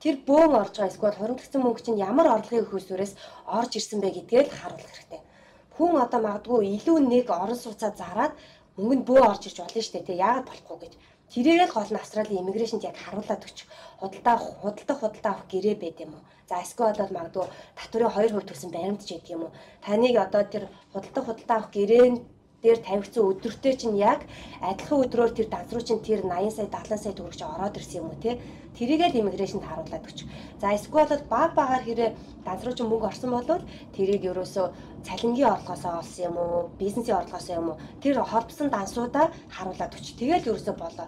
тэр 0.03 0.15
бөөн 0.27 0.53
орж 0.63 0.75
байгаа 0.77 0.93
эсвэл 0.93 1.19
хуримтлагдсан 1.19 1.63
мөнгө 1.63 1.83
чинь 1.87 2.03
ямар 2.11 2.27
орлогын 2.35 2.69
хөөсвөрөөс 2.69 3.13
орж 3.59 3.73
ирсэн 3.79 3.99
бэ 4.03 4.09
гэдгээ 4.17 4.43
л 4.47 4.57
харуулах 4.59 4.93
хэрэгтэй. 4.93 5.23
Хүн 5.75 5.93
одоо 6.05 6.21
магадгүй 6.27 6.61
илүү 6.77 6.99
нэг 7.13 7.27
орон 7.31 7.59
сууцаа 7.63 7.91
зараад 8.01 8.35
мөнгө 8.77 8.97
нь 8.99 9.07
бөө 9.09 9.21
орж 9.31 9.43
ирж 9.47 9.59
болно 9.63 9.81
шүү 9.83 9.95
дээ. 9.95 10.09
Тэ 10.09 10.21
яагаад 10.27 10.49
болохгүй 10.51 10.79
гэж 10.83 10.93
Тэрийг 11.33 11.65
л 11.65 11.73
гол 11.73 11.89
нь 11.89 11.97
Австралийн 11.97 12.45
иммиграшнд 12.45 12.85
яг 12.85 12.97
харуулад 13.01 13.41
өгч 13.41 13.65
худалдаа 14.01 14.37
худалдах 14.37 14.99
худалдаа 15.01 15.33
авах 15.33 15.49
гэрээ 15.49 15.77
байд 15.81 15.97
юм 16.05 16.13
уу. 16.13 16.23
За 16.45 16.61
эсвэл 16.61 16.93
бол 17.01 17.17
магадгүй 17.17 17.47
татврын 17.73 18.13
2% 18.13 18.49
төлсөн 18.49 18.71
баримт 18.77 19.01
ч 19.01 19.17
гэдэг 19.17 19.33
юм 19.33 19.43
уу. 19.49 19.57
Таныг 19.81 20.17
одоо 20.21 20.43
тэр 20.45 20.65
худалдах 20.93 21.25
худалдаа 21.25 21.57
авах 21.57 21.73
гэрээнд 21.73 22.21
дээр 22.63 22.79
тавигдсан 22.79 23.27
өдөртөө 23.27 23.75
чинь 23.75 23.99
яг 23.99 24.21
адилхан 24.63 25.03
өдрөөр 25.03 25.33
тэр 25.35 25.49
данс 25.51 25.71
руу 25.75 25.83
чинь 25.83 25.99
тэр 26.07 26.23
80 26.23 26.55
сая 26.57 26.69
70 26.71 27.03
сая 27.03 27.15
төгрөг 27.19 27.35
чи 27.35 27.45
ороод 27.45 27.75
ирсэн 27.75 27.99
юм 28.01 28.07
уу 28.15 28.23
те 28.23 28.39
тэрийгээ 28.79 29.19
иммиграшнд 29.19 29.67
харуулад 29.67 30.07
өгч. 30.07 30.19
За 30.63 30.71
эсвэл 30.71 31.27
баг 31.27 31.51
багаар 31.59 31.83
хэрэг 31.83 32.15
данс 32.47 32.63
руу 32.63 32.75
чинь 32.79 32.87
мөнгө 32.87 33.11
орсон 33.11 33.31
бол 33.35 33.67
тэрийг 33.97 34.23
ерөөсөө 34.31 34.67
цалингийн 35.07 35.53
орлогоосоо 35.59 35.93
олсон 35.99 36.25
юм 36.31 36.37
уу 36.39 36.71
бизнесийн 36.79 37.19
орлогоосоо 37.19 37.55
юм 37.59 37.69
уу 37.75 37.81
тэр 38.03 38.23
холбосон 38.23 38.69
дансуудаа 38.71 39.27
харуулад 39.51 39.95
өгч. 39.99 40.07
Тэгэл 40.15 40.49
ерөөсөө 40.51 40.75
болоо. 40.79 41.07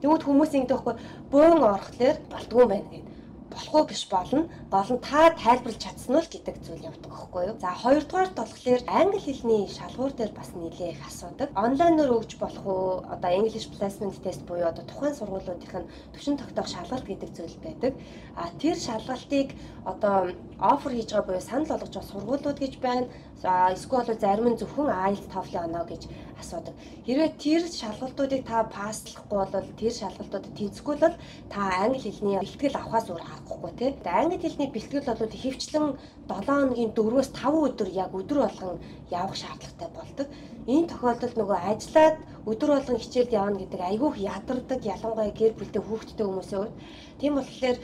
Тэгвэл 0.00 0.26
хүмүүс 0.26 0.54
ингэдэг 0.54 0.78
байхгүй 0.78 0.94
бөөн 1.34 1.60
орохлоор 1.66 2.16
болдгоо 2.30 2.66
байна 2.70 2.90
гэдэг 2.90 3.11
болохгүй 3.52 3.82
биш 3.88 4.02
болно. 4.08 4.48
Гол 4.72 4.90
нь 4.94 5.04
та 5.04 5.30
тайлбарлаж 5.36 5.78
чадсан 5.84 6.16
уу 6.16 6.24
гэдэг 6.24 6.56
зүйл 6.64 6.88
явдаг 6.90 7.10
байхгүй 7.12 7.42
юу? 7.48 7.56
За 7.60 7.70
хоёрдугаарт 7.82 8.34
болохоор 8.36 8.82
англи 8.88 9.20
хэлний 9.22 9.62
шалгуур 9.68 10.12
дээр 10.16 10.32
бас 10.32 10.50
нэлээ 10.56 10.92
их 10.94 11.02
асуудаг. 11.06 11.48
Онлайнаар 11.54 12.10
өгж 12.16 12.40
болох 12.40 12.64
уу? 12.66 13.04
Одоо 13.14 13.30
English 13.38 13.68
Placement 13.74 14.16
Test 14.24 14.42
буюу 14.48 14.68
одоо 14.68 14.84
тухайн 14.84 15.14
сургуулиудын 15.14 15.86
төвшин 16.12 16.36
тогтоох 16.40 16.68
шалгалт 16.68 17.06
гэдэг 17.06 17.30
зүйл 17.36 17.56
байдаг. 17.64 17.92
А 18.36 18.50
тэр 18.60 18.76
шалгалтыг 18.76 19.48
одоо 19.84 20.32
офер 20.58 20.92
хийж 20.92 21.10
байгаа 21.12 21.28
буюу 21.28 21.40
санал 21.40 21.68
болгож 21.68 21.94
байгаа 21.94 22.10
сургуулиуд 22.12 22.58
гэж 22.58 22.74
байна. 22.80 23.06
Эсвэл 23.42 24.06
зарим 24.22 24.54
нь 24.54 24.58
зөвхөн 24.60 24.86
IELTS 24.86 25.26
TOEFL 25.34 25.66
оноо 25.66 25.84
гэж 25.90 26.02
асуудаг. 26.38 26.74
Хэрвээ 27.06 27.30
тэр 27.42 27.62
шалгалтуудыг 27.66 28.42
та 28.46 28.62
пасслахгүй 28.70 29.38
бол 29.50 29.66
тэр 29.78 29.92
шалгалтуудад 30.00 30.54
тэнцэхгүй 30.54 30.96
бол 31.02 31.16
та 31.50 31.60
англи 31.82 31.98
хэлний 32.06 32.38
бэлтгэл 32.38 32.78
авахаас 32.78 33.10
өөр 33.10 33.22
аргагүй 33.34 33.72
тий. 33.78 33.90
Англи 34.06 34.38
хэлний 34.38 34.70
бэлтгэл 34.70 35.10
бол 35.10 35.36
ихэвчлэн 35.36 35.86
7 36.30 36.46
хоногийн 36.46 36.94
4-өөс 36.94 37.30
5 37.34 37.66
өдөр 37.66 37.88
яг 37.90 38.10
өдөр 38.14 38.38
болгон 38.46 38.78
явах 39.10 39.34
шаардлагатай 39.34 39.90
болдог. 39.90 40.26
Энэ 40.66 40.86
тохиолдолд 40.94 41.34
нөгөө 41.34 41.58
ажиллаад 41.58 42.16
өдөр 42.46 42.70
болгон 42.74 42.98
хичээлд 43.02 43.34
явна 43.34 43.58
гэдэг 43.58 43.82
айгүйх 43.82 44.16
ядардаг 44.18 44.80
ялангуяа 44.82 45.34
гэр 45.34 45.52
бүлтэй 45.58 45.82
хүүхдтэй 45.82 46.26
хүмүүсийн 46.26 46.60
хувьд 46.62 46.76
тийм 47.18 47.32
болохоор 47.38 47.78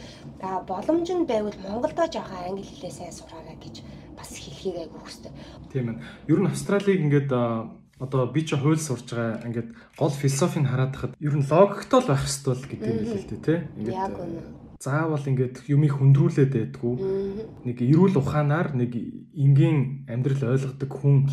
боломж 0.67 1.09
нь 1.11 1.27
байвал 1.27 1.59
Монголдо 1.59 2.07
жоохон 2.07 2.39
англи 2.39 2.67
хэлээ 2.67 2.95
сайн 2.95 3.15
сураарай 3.15 3.59
гэж 3.59 3.83
бас 4.15 4.31
хэлхийг 4.35 4.77
айгүйх 4.79 5.03
хүсдэг. 5.03 5.33
Тийм 5.75 5.87
ээ. 5.91 6.03
Ер 6.31 6.39
нь 6.39 6.51
Австралиг 6.51 6.99
ингээд 7.03 7.31
одоо 7.99 8.23
би 8.31 8.41
ч 8.47 8.55
хууль 8.55 8.79
сурж 8.79 9.11
байгаа 9.11 9.43
ингээд 9.47 9.71
гол 9.99 10.15
философийг 10.15 10.67
хараад 10.71 10.95
хахад 10.95 11.19
ер 11.19 11.35
нь 11.35 11.47
логиктой 11.51 11.99
л 12.03 12.11
байх 12.11 12.23
хэрэгтэй 12.23 12.55
л 12.55 12.71
гэдэг 12.71 12.91
юм 12.95 12.99
л 13.03 13.15
л 13.19 13.27
дээ 13.31 13.43
тий. 13.43 13.59
Ингээд 13.75 14.59
заавал 14.79 15.27
ингээд 15.27 15.57
юмыг 15.67 15.93
хөндрүүлээд 15.99 16.53
байдгүй. 16.55 16.95
Нэг 17.67 17.77
эрүүл 17.83 18.23
ухаанаар 18.23 18.79
нэг 18.79 18.95
энгийн 19.35 20.07
амьдрал 20.07 20.55
ойлгодог 20.55 20.91
хүн 20.95 21.27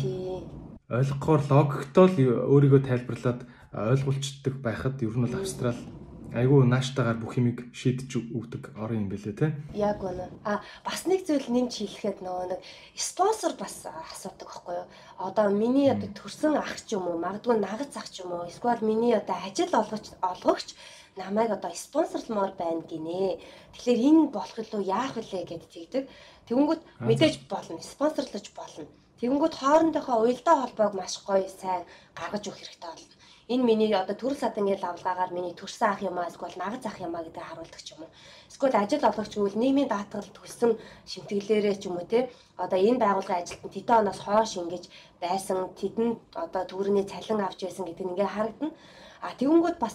ойлгохоор 0.86 1.42
логиктой 1.50 2.06
л 2.14 2.18
өөрийгөө 2.46 2.82
тайлбарлаад 2.86 3.40
ойлгуулцдаг 3.74 4.54
байхад 4.62 5.02
ер 5.02 5.18
нь 5.18 5.24
бол 5.26 5.34
австрал 5.42 5.78
айгүй 6.30 6.62
нааштайгаар 6.62 7.18
бүх 7.18 7.34
юмыг 7.40 7.58
шийдэж 7.74 8.10
өгдөг 8.38 8.62
орон 8.78 9.02
юм 9.02 9.08
бэлээ 9.10 9.34
те. 9.34 9.46
Яг 9.74 9.98
үнэ. 9.98 10.30
А 10.44 10.62
бас 10.86 11.06
нэг 11.10 11.26
зүйл 11.26 11.48
нэмж 11.50 11.72
хэлэхэд 11.80 12.22
нөгөө 12.22 12.46
нэг 12.54 12.60
спонсор 12.94 13.58
бас 13.58 13.82
асуудаг 13.88 14.46
байхгүй 14.46 14.74
юу? 14.78 14.86
Одоо 15.18 15.50
миний 15.50 15.90
одоо 15.90 16.10
төрсэн 16.12 16.54
ах 16.54 16.78
ч 16.86 16.94
юм 16.94 17.08
уу, 17.08 17.18
магадгүй 17.18 17.56
нагц 17.58 17.94
ах 17.96 18.06
ч 18.06 18.22
юм 18.22 18.36
уу, 18.36 18.46
эсвэл 18.46 18.84
миний 18.84 19.16
одоо 19.16 19.36
ажил 19.42 19.72
олгогч 19.72 20.06
олгогч 20.20 20.68
намайг 21.16 21.50
одоо 21.50 21.72
спонсорлмоор 21.74 22.52
байна 22.54 22.84
гинэ. 22.84 23.40
Тэгэхээр 23.74 24.00
энэ 24.06 24.22
болох 24.30 24.58
илүү 24.60 24.82
яах 24.86 25.16
вүлээ 25.16 25.44
гэд 25.50 25.64
тэгдэг. 25.72 26.04
Тэнгүүт 26.46 26.82
мэдээж 27.00 27.48
болно, 27.48 27.80
спонсорлож 27.80 28.46
болно. 28.52 28.86
Тэнгүүт 29.20 29.54
хоорондынхоо 29.60 30.16
уялдаа 30.20 30.56
холбоог 30.60 30.92
маш 30.96 31.14
гоё 31.28 31.48
сайн 31.60 31.82
гаргаж 32.18 32.44
өгөх 32.48 32.60
хэрэгтэй 32.60 32.90
болно 32.90 33.16
энэ 33.48 33.62
миний 33.62 33.94
одоо 33.94 34.16
төрөл 34.18 34.42
садангийн 34.42 34.82
лавлагаар 34.82 35.30
миний 35.30 35.54
төрсэн 35.54 35.90
ах 35.90 36.02
юм 36.02 36.18
аа 36.18 36.26
эсвэл 36.26 36.58
нагц 36.58 36.82
ах 36.86 36.98
юм 36.98 37.14
аа 37.14 37.22
гэдэг 37.22 37.44
харуулдаг 37.46 37.82
ч 37.86 37.94
юм 37.94 38.02
уу. 38.02 38.10
Эсвэл 38.50 38.74
ажил 38.74 39.06
олгогч 39.06 39.32
гэвэл 39.38 39.60
нийгмийн 39.62 39.86
даатгалд 39.90 40.34
төлсөн 40.34 40.72
шимтгэлээрээ 41.06 41.76
ч 41.78 41.86
юм 41.86 41.94
уу 41.98 42.10
те 42.10 42.26
одоо 42.58 42.78
энэ 42.78 42.98
байгууллагын 42.98 43.42
ажилтан 43.46 43.70
тэдэн 43.70 43.98
оноос 44.02 44.20
хойш 44.26 44.52
ингэж 44.58 44.84
байсан 45.22 45.58
тэдэнд 45.78 46.18
одоо 46.34 46.62
төгрөний 46.66 47.06
цалин 47.06 47.46
авч 47.46 47.60
байсан 47.62 47.86
гэдэг 47.86 48.04
нь 48.06 48.12
ингээ 48.18 48.34
харагдана. 48.34 48.74
А 49.22 49.30
тэгэнгүүт 49.38 49.78
бас 49.78 49.94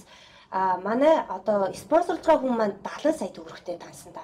а 0.56 0.80
манай 0.88 1.16
одоо 1.28 1.76
спонсорлж 1.76 2.24
байгаа 2.24 2.40
хүн 2.48 2.56
маань 2.56 2.80
70 2.80 3.20
сая 3.20 3.32
төгрөгтэй 3.36 3.76
тансан 3.84 4.16
та. 4.16 4.24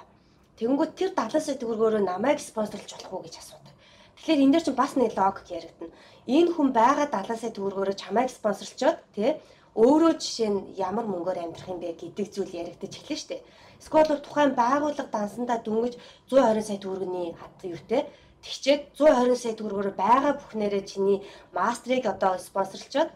Тэгэнгүүт 0.56 0.92
тэр 0.96 1.10
70 1.12 1.44
сая 1.44 1.56
төгрөгөөр 1.60 2.00
намайг 2.00 2.40
спонсорлж 2.40 2.96
болох 2.96 3.12
уу 3.12 3.24
гэж 3.28 3.36
асуудаг. 3.44 3.76
Тэгэхээр 4.18 4.42
энэ 4.44 4.52
дээр 4.52 4.64
чинь 4.66 4.80
бас 4.82 4.92
нэг 4.98 5.14
логик 5.14 5.46
яригдана 5.48 5.94
энэ 6.26 6.50
хүн 6.52 6.68
байгаа 6.76 7.06
70 7.08 7.40
сая 7.40 7.52
төгрөгөөр 7.56 7.90
чамайг 7.96 8.28
спонсорлчоод 8.28 8.98
тий 9.16 9.30
өөрөө 9.78 10.12
жишээ 10.18 10.50
нь 10.52 10.60
ямар 10.76 11.06
мөнгөөр 11.08 11.38
амьдрах 11.38 11.70
юм 11.70 11.78
бэ 11.80 11.94
гэдэг 11.96 12.26
зүйл 12.34 12.52
яригдаж 12.60 12.92
эхэлнэ 12.98 13.16
шүү 13.16 13.30
дээ. 13.30 13.42
Эсвэл 13.78 14.20
тухайн 14.26 14.52
байгууллага 14.58 15.08
дансандаа 15.14 15.58
дөнгөж 15.62 15.94
120 16.28 16.66
сая 16.66 16.78
төгрөгийн 16.82 17.38
хат 17.38 17.62
юутэй 17.62 18.02
тэгчээд 18.42 18.80
120 18.98 19.38
сая 19.38 19.54
төгрөгөөр 19.54 19.90
байгаа 19.94 20.32
бүхнээрээ 20.36 20.84
чиний 20.90 21.18
мастрыг 21.54 22.04
одоо 22.10 22.36
спонсорлчоод 22.42 23.10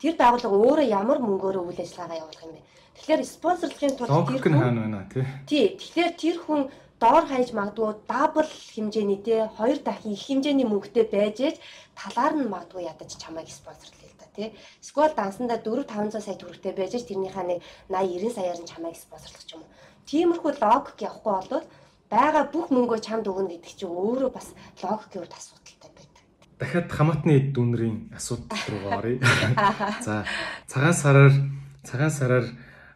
тэр 0.00 0.14
байгууллага 0.20 0.56
өөрөө 0.60 0.86
ямар 1.00 1.18
мөнгөөр 1.24 1.56
үйл 1.64 1.80
ажиллагаа 1.80 2.20
явуулах 2.20 2.44
юм 2.44 2.52
бэ? 2.54 2.60
Тэгэхээр 2.92 3.22
спонсорлохын 3.24 3.96
тулд 3.96 4.12
тэр 4.28 4.42
хүн 4.44 4.60
хаана 4.60 4.80
байна 4.84 5.08
тий? 5.08 5.24
Тий. 5.48 5.66
Тэгэхээр 5.80 6.10
тэр 6.20 6.36
хүн 6.44 6.60
доор 7.02 7.26
хаяж 7.26 7.50
магадгүй 7.50 7.98
дабл 8.06 8.46
хэмжээний 8.46 9.20
те 9.26 9.50
хоёр 9.58 9.78
дахин 9.82 10.14
их 10.14 10.22
хэмжээний 10.22 10.66
мөнгөтэй 10.70 11.06
байж 11.10 11.36
ээж 11.42 11.56
талаар 11.98 12.34
нь 12.38 12.46
магадгүй 12.46 12.86
ядаж 12.86 13.10
чамайг 13.18 13.50
спонсорлъя 13.50 14.06
л 14.06 14.18
да 14.22 14.26
тий. 14.30 14.54
Эсвэл 14.78 15.10
дансанда 15.18 15.58
4 15.58 15.82
500 15.82 16.22
сая 16.22 16.38
төгрөгтэй 16.38 16.74
байж 16.78 16.94
ээж 16.94 17.10
тэрнийхээ 17.10 17.46
нэг 17.50 17.58
80 17.90 18.30
90 18.30 18.38
саяар 18.38 18.58
нь 18.62 18.70
чамайг 18.70 18.94
спонсорлох 18.94 19.50
юм 19.50 19.66
уу. 19.66 19.74
Тиймэрхүү 20.06 20.52
логик 20.62 20.98
явахгүй 21.02 21.32
болвол 21.34 21.66
байгаа 22.06 22.44
бүх 22.54 22.66
мөнгөө 22.70 22.98
чамд 23.02 23.26
өгнө 23.26 23.50
гэдэг 23.50 23.74
чинь 23.82 23.90
өөрөө 23.90 24.30
бас 24.30 24.54
логикийн 24.78 25.26
хувьд 25.26 25.34
асуудалтай 25.34 25.90
байдаг. 25.90 26.22
Дахиад 26.62 26.88
хамаатны 26.92 27.34
дүнрийн 27.50 28.14
асуудал 28.14 28.62
руу 28.70 28.90
оръё. 28.94 29.18
За 30.06 30.22
цагаан 30.70 30.94
сараар 30.94 31.34
цагаан 31.82 32.14
сараар 32.14 32.46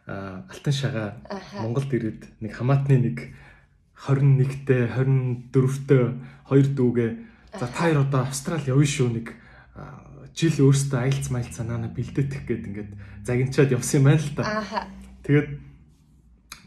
алтан 0.07 0.73
шагаа 0.73 1.19
Монголд 1.59 1.91
ирээд 1.91 2.21
нэг 2.39 2.55
хамаатны 2.55 2.95
нэг 3.03 3.17
21-тэй 4.05 4.83
24-тэй 4.93 6.03
хоёр 6.45 6.67
дүүгээ 6.77 7.11
за 7.57 7.65
та 7.65 7.81
хоёр 7.81 8.05
одоо 8.05 8.21
Австрали 8.21 8.69
явна 8.69 8.85
шүү 8.85 9.09
нэг 9.17 9.27
жил 10.37 10.69
өөртөө 10.69 10.99
айлц 11.01 11.33
майлцаа 11.33 11.65
наана 11.65 11.89
бэлдээдэх 11.89 12.45
гээд 12.45 12.63
ингээд 12.69 12.91
загинчаад 13.25 13.73
явсан 13.73 14.05
юм 14.05 14.05
байна 14.05 14.21
л 14.21 14.33
да. 14.37 14.85
Тэгээд 15.25 15.49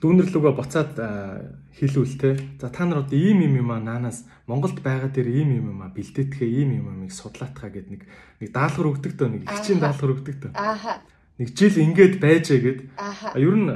дүүнэрлүгөө 0.03 0.53
буцаад 0.59 0.99
хэлүүл 1.79 2.15
те. 2.19 2.35
За 2.59 2.67
та 2.67 2.83
нар 2.83 3.07
одоо 3.07 3.15
ийм 3.15 3.47
юм 3.47 3.63
юм 3.63 3.71
аа 3.71 3.79
наанаас 3.79 4.27
Монголд 4.51 4.83
байгаа 4.83 5.15
дээр 5.15 5.31
ийм 5.31 5.51
юм 5.63 5.67
юм 5.71 5.81
аа 5.87 5.95
бэлдээдэхээ 5.95 6.51
ийм 6.51 6.83
юм 6.83 6.87
амыг 6.91 7.15
судлаатгаа 7.15 7.71
гэд 7.71 7.95
нэг 7.95 8.03
нэг 8.43 8.51
даалгавар 8.51 8.91
өгдөг 8.91 9.15
дөө 9.15 9.29
нэг 9.39 9.43
их 9.47 9.61
чинь 9.63 9.79
даалгавар 9.79 10.19
өгдөг 10.19 10.37
дөө. 10.51 10.53
Нэг 11.39 11.49
жил 11.55 11.77
ингээд 11.79 12.19
байжээ. 12.19 12.91
Ааха. 12.99 13.39
Ер 13.39 13.55
нь 13.55 13.71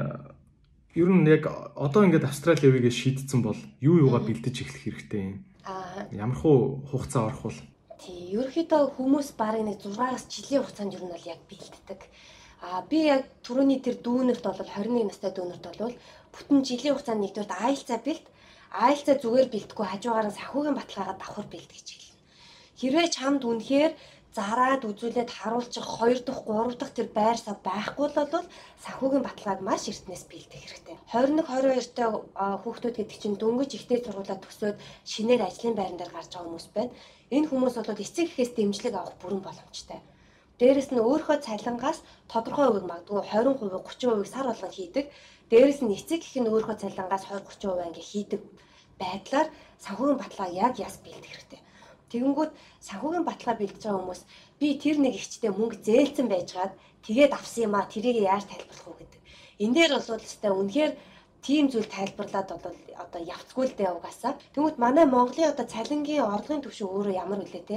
ер 0.95 1.09
нь 1.11 1.27
яг 1.27 1.51
одоо 1.75 2.07
ингээд 2.07 2.25
Австрали 2.31 2.67
явъя 2.71 2.87
гэж 2.87 2.95
шийдсэн 2.95 3.43
бол 3.43 3.59
юу 3.83 3.99
юугаа 3.99 4.23
бэлдэж 4.23 4.55
эхлэх 4.63 4.83
хэрэгтэй 4.87 5.23
юм. 5.35 5.37
Аа. 5.67 6.07
Ямар 6.15 6.39
хуу 6.39 6.87
хугацаа 6.91 7.27
орох 7.27 7.43
бол 7.51 7.59
Тий, 7.99 8.37
ерөөхдөө 8.37 8.95
хүмүүс 8.95 9.29
барыг 9.39 9.65
нэг 9.65 9.79
6-аас 9.83 10.29
жилийн 10.29 10.63
хугацаанд 10.63 10.95
ер 10.95 11.03
нь 11.03 11.15
бол 11.15 11.31
яг 11.35 11.41
бэлддэг. 11.51 12.01
Аа 12.63 12.81
би 12.91 12.99
яг 13.11 13.23
түрүүний 13.47 13.81
тэр 13.83 13.97
дүүнерт 14.05 14.45
бол 14.45 14.61
21 14.61 15.09
настай 15.09 15.33
дүүнерт 15.35 15.65
бол 15.79 15.95
бүтэн 16.35 16.61
жилийн 16.69 16.95
хугацаанд 16.95 17.23
нэгдүгээр 17.23 17.65
айлцаа 17.65 17.99
бэлд, 18.05 18.27
айлцаа 18.87 19.17
зүгээр 19.19 19.49
бэлдэхгүй 19.51 19.87
хажуугаар 19.89 20.27
нь 20.29 20.37
санхүүгийн 20.37 20.79
баталгаагаа 20.79 21.17
давхар 21.19 21.47
бэлд 21.49 21.71
гэж 21.71 21.87
хэлнэ. 21.91 22.21
Хэрвээ 22.81 23.09
чамд 23.17 23.43
үнэхээр 23.47 23.93
зараад 24.35 24.83
үзүүлээд 24.83 25.31
харуулчих 25.31 25.87
2 25.87 26.27
дахь 26.27 26.43
3 26.43 26.75
дахь 26.75 26.93
тэр 26.97 27.09
байр 27.15 27.39
сав 27.39 27.57
байхгүй 27.63 28.07
л 28.11 28.19
бол 28.19 28.47
санхүүгийн 28.83 29.23
баталгааг 29.23 29.61
маш 29.63 29.87
эртнээс 29.87 30.25
бэлдэх 30.27 30.59
хэрэгтэй. 30.59 30.97
21 31.15 31.47
22 31.47 31.95
та 31.95 32.05
хүүхдүүд 32.63 32.97
гэдэг 32.99 33.19
чинь 33.23 33.39
дөнгөж 33.39 33.71
ихтэй 33.79 34.03
сургуулаа 34.03 34.39
төгсөөд 34.43 34.77
шинээр 35.07 35.43
ажлын 35.47 35.79
байран 35.79 35.99
дээр 35.99 36.11
гарч 36.11 36.31
байгаа 36.35 36.47
хүмүүс 36.51 36.67
байна. 36.75 36.93
Энэ 37.31 37.47
хүмүүс 37.47 37.75
бол 37.79 38.05
эцэг 38.05 38.27
эхээс 38.27 38.53
дэмжлэг 38.59 38.95
авах 38.99 39.17
бүрэн 39.23 39.43
боломжтой. 39.47 40.01
Дээрэс 40.59 40.91
нь 40.91 41.03
өөрийнхөө 41.03 41.39
цалингаас 41.47 41.99
тодорхой 42.31 42.67
хувийг 42.67 42.87
магадгүй 42.91 43.23
20%, 43.27 43.59
30%-ийг 43.71 44.31
сар 44.35 44.47
болгон 44.51 44.73
хийдэг. 44.75 45.07
Дээрэс 45.51 45.81
нь 45.83 45.95
эцэг 45.95 46.23
их 46.27 46.35
нь 46.43 46.51
өөрийнхөө 46.51 46.79
цалингаас 46.83 47.25
20, 47.31 47.55
30% 47.55 47.87
ингээ 47.91 48.07
хийдэг 48.11 48.41
байдлаар 48.99 49.49
санхүүгийн 49.83 50.21
баталгаа 50.23 50.51
яг 50.55 50.75
яс 50.79 50.99
бэлдэх 51.03 51.31
хэрэгтэй. 51.31 51.61
Тэгэнгүүт 52.15 52.53
санхүүгийн 52.87 53.27
баталгаа 53.27 53.57
бэлдэж 53.59 53.83
байгаа 53.83 53.99
хүмүүс 53.99 54.23
би 54.61 54.69
тэр 54.79 54.97
нэг 55.03 55.15
ихчтэй 55.19 55.51
мөнгө 55.51 55.83
зээлсэн 55.83 56.27
байжгаад 56.31 56.73
тэгээд 57.03 57.33
авсан 57.35 57.67
юм 57.67 57.75
а 57.75 57.91
тэрийг 57.91 58.23
яаж 58.23 58.47
тайлбарлах 58.47 58.87
уу 58.87 58.99
гэдэг. 59.03 59.21
Энэ 59.59 59.75
дээр 59.75 59.93
бол 59.99 60.23
өстэй 60.23 60.53
үнэхээр 60.55 60.93
тийм 61.47 61.65
зүйл 61.69 61.91
тайлбарлаад 61.91 62.49
бол 62.55 62.79
одоо 63.03 63.21
явцгүй 63.35 63.67
л 63.69 63.77
дээ 63.77 63.91
угаасаа. 63.99 64.33
Тэгмэд 64.55 64.79
манай 64.79 65.07
Монголын 65.11 65.53
одоо 65.53 65.67
цалингийн 65.67 66.25
орлогын 66.25 66.65
түвшин 66.65 66.89
өөрөө 66.89 67.15
ямар 67.19 67.43
үлээ 67.43 67.65
те 67.69 67.77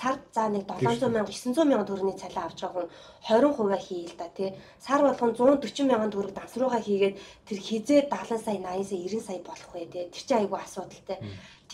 сард 0.00 0.20
за 0.34 0.48
нэг 0.48 0.66
700 0.66 1.08
мянга 1.14 1.30
900 1.30 1.64
мянга 1.70 1.86
төгрөгийн 1.86 2.18
цалин 2.18 2.42
авч 2.42 2.58
байгаа 2.66 2.82
хүн 2.82 2.90
20% 3.22 3.86
хий 3.86 4.02
л 4.10 4.16
да 4.18 4.28
тий. 4.34 4.50
Сар 4.80 5.00
болгон 5.06 5.34
140 5.34 5.86
мянган 5.86 6.10
төгрөг 6.10 6.34
дансруугаа 6.34 6.82
хийгээд 6.82 7.18
тэр 7.46 7.58
хизээ 7.66 8.00
70 8.10 8.42
сая 8.42 8.58
80 8.58 8.84
сая 8.90 8.98
90 8.98 9.22
сая 9.22 9.40
болох 9.46 9.70
вэ 9.74 9.86
тий. 9.86 10.04
Тэр 10.10 10.22
чинь 10.26 10.38
айгүй 10.42 10.58
асуудалтай. 10.60 11.18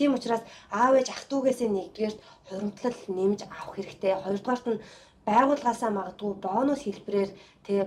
Тийм 0.01 0.17
учраас 0.17 0.41
аав 0.73 0.97
ээж 0.97 1.13
ах 1.13 1.29
дүүгээсээ 1.29 1.69
нэгдүгээр 1.69 2.15
хуримтлал 2.49 2.99
нэмж 3.17 3.39
авах 3.45 3.77
хэрэгтэй. 3.77 4.13
Хоёрдугаарт 4.17 4.65
нь 4.73 4.81
байгууллагаасаа 5.29 5.91
магадгүй 5.93 6.33
бонус 6.41 6.81
хэлбэрээр 6.83 7.31
тий 7.61 7.79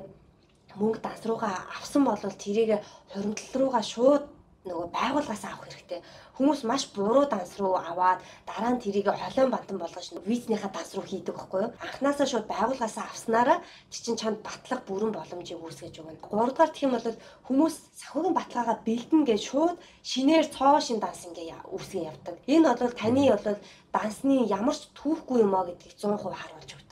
мөнгө 0.78 1.02
дансруугаа 1.02 1.54
авсан 1.74 2.06
бол 2.06 2.22
тэрийг 2.38 2.70
хуримтлал 3.10 3.54
руугаа 3.58 3.82
шууд 3.82 4.24
нөгөө 4.64 4.88
байгууллагаас 4.96 5.44
авах 5.44 5.68
хэрэгтэй. 5.68 6.00
Хүмүүс 6.36 6.60
маш 6.64 6.88
буруу 6.96 7.28
данс 7.28 7.52
руу 7.60 7.76
аваад 7.76 8.24
дараа 8.48 8.72
нь 8.72 8.82
тэрийг 8.82 9.12
холион 9.12 9.50
бантан 9.52 9.78
болгож 9.78 10.06
визнийхаа 10.24 10.72
данс 10.72 10.90
руу 10.96 11.04
хийдэг 11.04 11.36
байхгүй 11.36 11.60
юу? 11.64 11.72
Анханасаа 11.84 12.26
шууд 12.26 12.46
байгууллагаас 12.48 12.96
авснараа 12.96 13.58
чи 13.92 13.98
чинь 14.04 14.16
чанд 14.16 14.40
батлах 14.40 14.80
бүрэн 14.88 15.12
боломжийг 15.12 15.60
үүсгэж 15.60 15.94
өгнө. 16.00 16.24
Гуравдугаар 16.24 16.72
юм 16.80 16.92
бол 16.96 17.06
хүмүүс 17.46 17.74
санхүүгийн 18.00 18.38
баталгаагаа 18.40 18.78
бэлдэнэ 18.88 19.28
гэж 19.28 19.40
шууд 19.52 19.76
шинээр 20.10 20.46
цоо 20.48 20.80
шин 20.80 20.98
данс 20.98 21.20
ингээ 21.28 21.60
үүсгэн 21.68 22.08
явдаг. 22.10 22.34
Энэ 22.48 22.72
бол 22.72 22.92
таны 22.96 23.22
бол 23.30 23.58
дансны 23.94 24.34
ямар 24.48 24.74
ч 24.74 24.88
түүхгүй 24.98 25.38
юм 25.44 25.54
а 25.54 25.68
гэдгийг 25.68 25.94
100% 25.94 26.40
харуулж 26.40 26.70
өгдөг. 26.72 26.83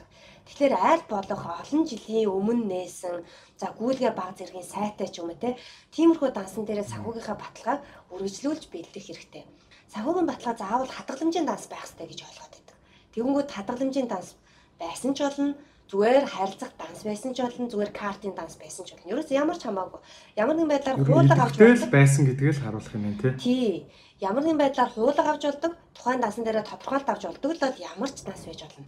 Тэгэхээр 0.62 0.78
аль 0.78 1.06
болох 1.10 1.42
олон 1.42 1.82
жилийн 1.90 2.30
өмнө 2.30 2.70
нээсэн 2.70 3.26
за 3.58 3.66
гүйлгээ 3.74 4.14
баг 4.14 4.38
зэргийн 4.38 4.62
сайтай 4.62 5.10
ч 5.10 5.18
юм 5.18 5.34
уу 5.34 5.42
те 5.42 5.58
тиймэрхүү 5.90 6.30
дансан 6.30 6.62
дээр 6.62 6.86
санхүүгийнхаа 6.86 7.34
баталгааг 7.34 7.82
үргэлжлүүлж 8.14 8.70
бэлдэх 8.70 9.02
хэрэгтэй. 9.10 9.42
Санхүүгийн 9.90 10.30
баталгаа 10.30 10.54
заавал 10.54 10.86
хадгаламжийн 10.86 11.50
данс 11.50 11.66
байх 11.66 11.82
хэрэгтэй 11.82 12.06
гэж 12.14 12.20
ойлгоод 12.30 12.52
байдаг. 12.54 12.76
Тэгэнгүүт 13.10 13.50
хадгаламжийн 13.50 14.06
данс 14.06 14.38
байсан 14.78 15.10
ч 15.10 15.18
болно 15.26 15.58
зүгээр 15.90 16.26
харилцах 16.30 16.72
данс 16.78 17.00
байсан 17.10 17.30
ч 17.34 17.38
болно 17.42 17.66
зүгээр 17.66 17.90
картын 17.90 18.34
данс 18.38 18.54
байсан 18.54 18.86
ч 18.86 18.94
болно. 18.94 19.18
Ерөөс 19.18 19.34
ямар 19.34 19.58
ч 19.58 19.66
хамаагүй. 19.66 19.98
Ямар 20.38 20.54
нэгэн 20.62 20.70
байдлаар 20.70 20.98
хуулаг 21.02 21.38
авч 21.42 21.58
болдог 21.58 21.90
байсан 21.90 22.22
гэдгийг 22.30 22.54
л 22.54 22.62
харуулах 22.62 22.94
юм 22.94 23.18
тий. 23.18 23.34
Тий. 23.34 23.74
Ямар 24.22 24.46
нэгэн 24.46 24.62
байдлаар 24.62 24.94
хуулаг 24.94 25.26
авч 25.26 25.42
болдог, 25.42 25.74
тухайн 25.90 26.22
дансан 26.22 26.46
дээр 26.46 26.62
тодорхойлт 26.62 27.10
авч 27.10 27.26
болдог 27.26 27.50
л 27.50 27.62
бол 27.66 27.82
ямар 27.82 28.10
ч 28.14 28.22
данс 28.22 28.46
байж 28.46 28.62
болно. 28.62 28.86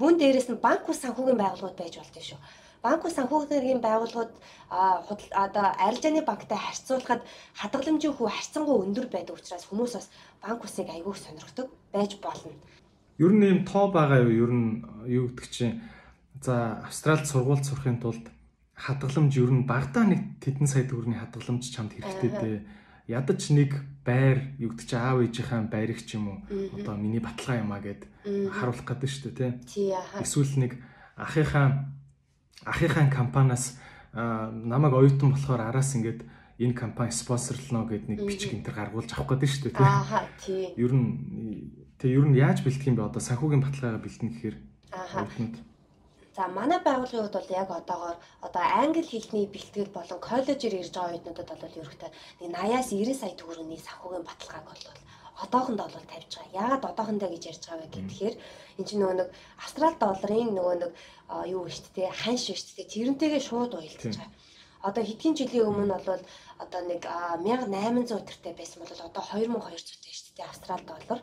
Мөн 0.00 0.16
дээрэс 0.16 0.48
нь 0.48 0.64
банк 0.64 0.88
ус 0.88 1.04
санхүүгийн 1.04 1.36
байгууллагууд 1.36 1.76
байж 1.76 1.94
болдог 2.00 2.24
шүү. 2.24 2.40
Банк 2.80 3.04
ус 3.04 3.14
санхүүгийн 3.20 3.84
байгууллагууд 3.84 4.32
одоо 5.44 5.66
арилжааны 5.76 6.24
банктай 6.24 6.56
харьцуулахад 6.56 7.20
хадгаламжийн 7.60 8.16
хүү 8.16 8.28
харьцангуй 8.32 8.76
өндөр 8.80 9.06
байдаг 9.12 9.36
учраас 9.36 9.68
хүмүүс 9.68 9.92
бас 10.00 10.08
банк 10.40 10.64
усыг 10.64 10.88
айгүй 10.88 11.12
сонирхдог 11.12 11.68
байж 11.92 12.16
болно. 12.24 12.56
Ер 13.20 13.32
нь 13.36 13.44
ийм 13.44 13.60
тоо 13.68 13.92
байгаа 13.92 14.24
юу? 14.24 14.48
Ер 14.48 14.52
нь 14.56 14.68
юу 15.04 15.28
гэдэг 15.28 15.52
чинь 15.52 15.84
за 16.40 16.80
Австралид 16.88 17.28
сургууль 17.28 17.60
сурахын 17.60 18.00
тулд 18.00 18.24
хадгаламж 18.72 19.36
ер 19.36 19.52
нь 19.52 19.68
багтаа 19.68 20.08
нэг 20.08 20.40
тэдэн 20.40 20.64
сая 20.64 20.88
төгрөгийн 20.88 21.20
хадгаламж 21.20 21.64
чамд 21.68 21.92
хэрэгтэй 21.92 22.32
дээ 22.32 22.58
ядаж 23.12 23.40
нэг 23.52 23.76
байр 24.04 24.38
гэдэг 24.58 24.86
чи 24.88 24.96
аав 24.96 25.20
ээжийнхээ 25.20 25.68
байрыг 25.68 26.00
ч 26.00 26.16
юм 26.16 26.32
уу 26.32 26.38
одоо 26.76 26.96
миний 26.96 27.20
баталгаа 27.20 27.60
юм 27.60 27.72
а 27.72 27.80
гэд 27.80 28.08
харуулах 28.52 28.86
гэдэг 28.88 29.10
шүү 29.10 29.32
дээ 29.36 29.52
тий. 29.68 29.92
Эсвэл 30.20 30.54
нэг 30.56 30.72
ахынхаа 31.16 31.92
ахынхаа 32.64 33.06
компаниас 33.12 33.76
намайг 34.12 34.94
оюутан 34.96 35.36
болохоор 35.36 35.60
араас 35.68 35.92
ингээд 35.94 36.24
энэ 36.60 36.74
компани 36.74 37.12
спонсорлно 37.12 37.84
гэд 37.84 38.08
нэг 38.08 38.24
бичиг 38.24 38.56
энтер 38.56 38.74
гаргуулж 38.74 39.12
авах 39.12 39.36
гэдэг 39.36 39.48
шүү 39.48 39.62
дээ 39.68 39.76
тий. 39.76 39.86
Аа 39.86 40.24
тий. 40.40 40.62
Ер 40.76 40.92
нь 40.96 41.08
тэгээ 42.00 42.16
ер 42.20 42.26
нь 42.28 42.36
яаж 42.36 42.64
бэлтгэх 42.64 42.88
юм 42.88 42.96
бэ? 43.00 43.08
Одоо 43.08 43.20
санхүүгийн 43.20 43.64
баталгаагаа 43.64 44.00
бэлтэнэ 44.00 44.32
гэхээр 44.32 44.56
оюутнууд 44.90 45.56
За 46.40 46.48
манай 46.48 46.80
байгууллагын 46.80 47.22
хувьд 47.22 47.36
бол 47.36 47.56
яг 47.62 47.68
одоогоор 47.70 48.16
одоо 48.46 48.64
англи 48.82 49.04
хэлний 49.04 49.46
бэлтгэл 49.54 49.92
болон 49.96 50.20
коллежээр 50.28 50.74
ирж 50.80 50.92
байгаа 50.96 51.12
оюутнуудад 51.12 51.60
бол 51.60 51.76
нэг 51.76 51.88
80-аас 52.40 52.88
90 52.96 53.20
сая 53.20 53.34
төгрөгийн 53.36 53.84
санхүүгийн 53.86 54.24
баталгааг 54.28 54.64
бол 54.70 54.84
одоохондоо 55.44 55.88
бол 55.92 56.06
тавьж 56.12 56.32
байгаа. 56.32 56.56
Яагаад 56.60 56.84
одоохондоо 56.90 57.28
гэж 57.30 57.42
ярьж 57.50 57.62
байгаа 57.68 57.88
вэ 57.92 58.00
гэхээр 58.08 58.34
эн 58.78 58.84
чинь 58.88 59.00
нөгөө 59.00 59.16
нэг 59.20 59.28
австрал 59.64 59.96
долларын 60.00 60.50
нөгөө 60.56 60.76
нэг 60.80 60.92
юу 61.54 61.60
вэ 61.64 61.70
шүү 61.76 61.92
дээ 61.96 62.10
ханш 62.22 62.42
шүү 62.48 62.76
дээ 62.76 62.92
тэрнтэйгээ 62.94 63.42
шууд 63.48 63.72
уялдаж 63.76 64.16
байгаа. 64.16 64.30
Одоо 64.88 65.02
хэдхэн 65.04 65.36
жилийн 65.36 65.68
өмнө 65.68 65.96
бол 66.08 66.24
одоо 66.64 66.80
нэг 66.88 67.02
1800 67.04 68.28
тэртэй 68.28 68.54
байсан 68.56 68.78
бол 68.80 68.92
одоо 68.96 69.22
2200 69.28 70.04
тэ 70.04 70.08
шүү 70.16 70.32
дээ 70.40 70.48
австрал 70.48 70.84
доллар. 70.88 71.20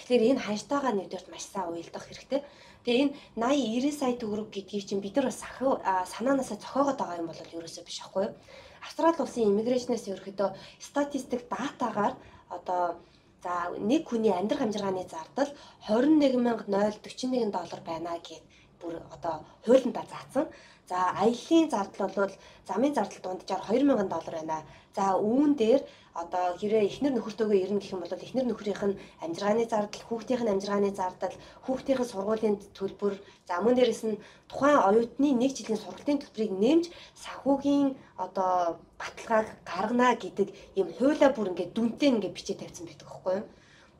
Тэгэхээр 0.00 0.28
энэ 0.32 0.44
ханштайгаа 0.48 0.92
нэгдүгээр 0.96 1.28
маш 1.28 1.44
сайн 1.44 1.68
уялдах 1.68 2.08
хэрэгтэй. 2.08 2.40
Тэгээ 2.88 3.04
энэ 3.04 3.12
80 3.36 3.92
90 3.92 4.00
сая 4.00 4.14
төгрөг 4.16 4.48
гэдгийг 4.48 4.84
чинь 4.88 5.04
бид 5.04 5.14
нар 5.20 5.28
бас 5.28 5.44
санаанаасаа 5.44 6.56
зохиогоод 6.56 6.96
байгаа 6.96 7.20
юм 7.20 7.28
бол 7.28 7.36
ерөөсөө 7.36 7.84
биш 7.84 8.00
аахгүй 8.00 8.24
юу? 8.24 8.34
Австрали 8.80 9.20
улсын 9.20 9.44
иммиграшнээс 9.52 10.08
ерөөхдөө 10.08 10.50
статистик 10.80 11.44
датагаар 11.52 12.16
одоо 12.48 12.96
за 13.44 13.76
нэг 13.76 14.08
хүний 14.08 14.32
амьдрах 14.32 14.64
амжиргааны 14.64 15.04
зардал 15.04 15.52
21041 15.84 17.52
доллар 17.52 17.80
байна 17.84 18.16
гэд 18.24 18.44
бүр 18.80 18.96
одоо 19.12 19.44
хуулиндаа 19.64 20.04
заасан. 20.08 20.48
За 20.90 20.98
аяллаа 21.22 21.70
зардал 21.70 22.10
бол 22.18 22.32
замын 22.68 22.94
зардал 22.94 23.22
дунджаар 23.22 23.62
2000 23.62 24.08
доллар 24.10 24.34
байна. 24.38 24.58
За 24.96 25.04
үүн 25.14 25.54
дээр 25.54 25.82
одоо 26.22 26.58
хэрэг 26.58 26.90
эхнэр 26.90 27.14
нөхөртөөгөө 27.14 27.58
ирнэ 27.62 27.78
гэх 27.78 27.94
юм 27.94 28.02
бол 28.02 28.24
эхнэр 28.26 28.46
нөхрийнх 28.50 28.82
нь 28.90 28.98
амжиргааны 29.22 29.64
зардал, 29.70 30.06
хүүхдийнх 30.08 30.42
нь 30.42 30.52
амжиргааны 30.52 30.90
зардал, 30.90 31.36
хүүхдийнх 31.64 32.02
нь 32.02 32.10
сургуулийн 32.10 32.56
төлбөр, 32.74 33.14
за 33.46 33.54
мөн 33.62 33.74
дээрэс 33.78 34.02
нь 34.10 34.20
тухайн 34.50 34.82
оюутны 34.88 35.28
нэг 35.38 35.52
жилийн 35.54 35.78
сургалтын 35.78 36.18
төлбөрийг 36.20 36.52
нэмж 36.58 36.84
санхүүгийн 37.22 37.88
одоо 38.18 38.82
баталгааг 38.98 39.46
гаргана 39.62 40.18
гэдэг 40.18 40.48
ийм 40.74 40.88
хуулиа 40.98 41.30
бүр 41.30 41.50
ингээд 41.54 41.74
дүнтэй 41.74 42.10
ингээд 42.10 42.34
бичиж 42.34 42.58
тавьсан 42.58 42.90
байдаг 42.90 43.08
юу. 43.14 43.46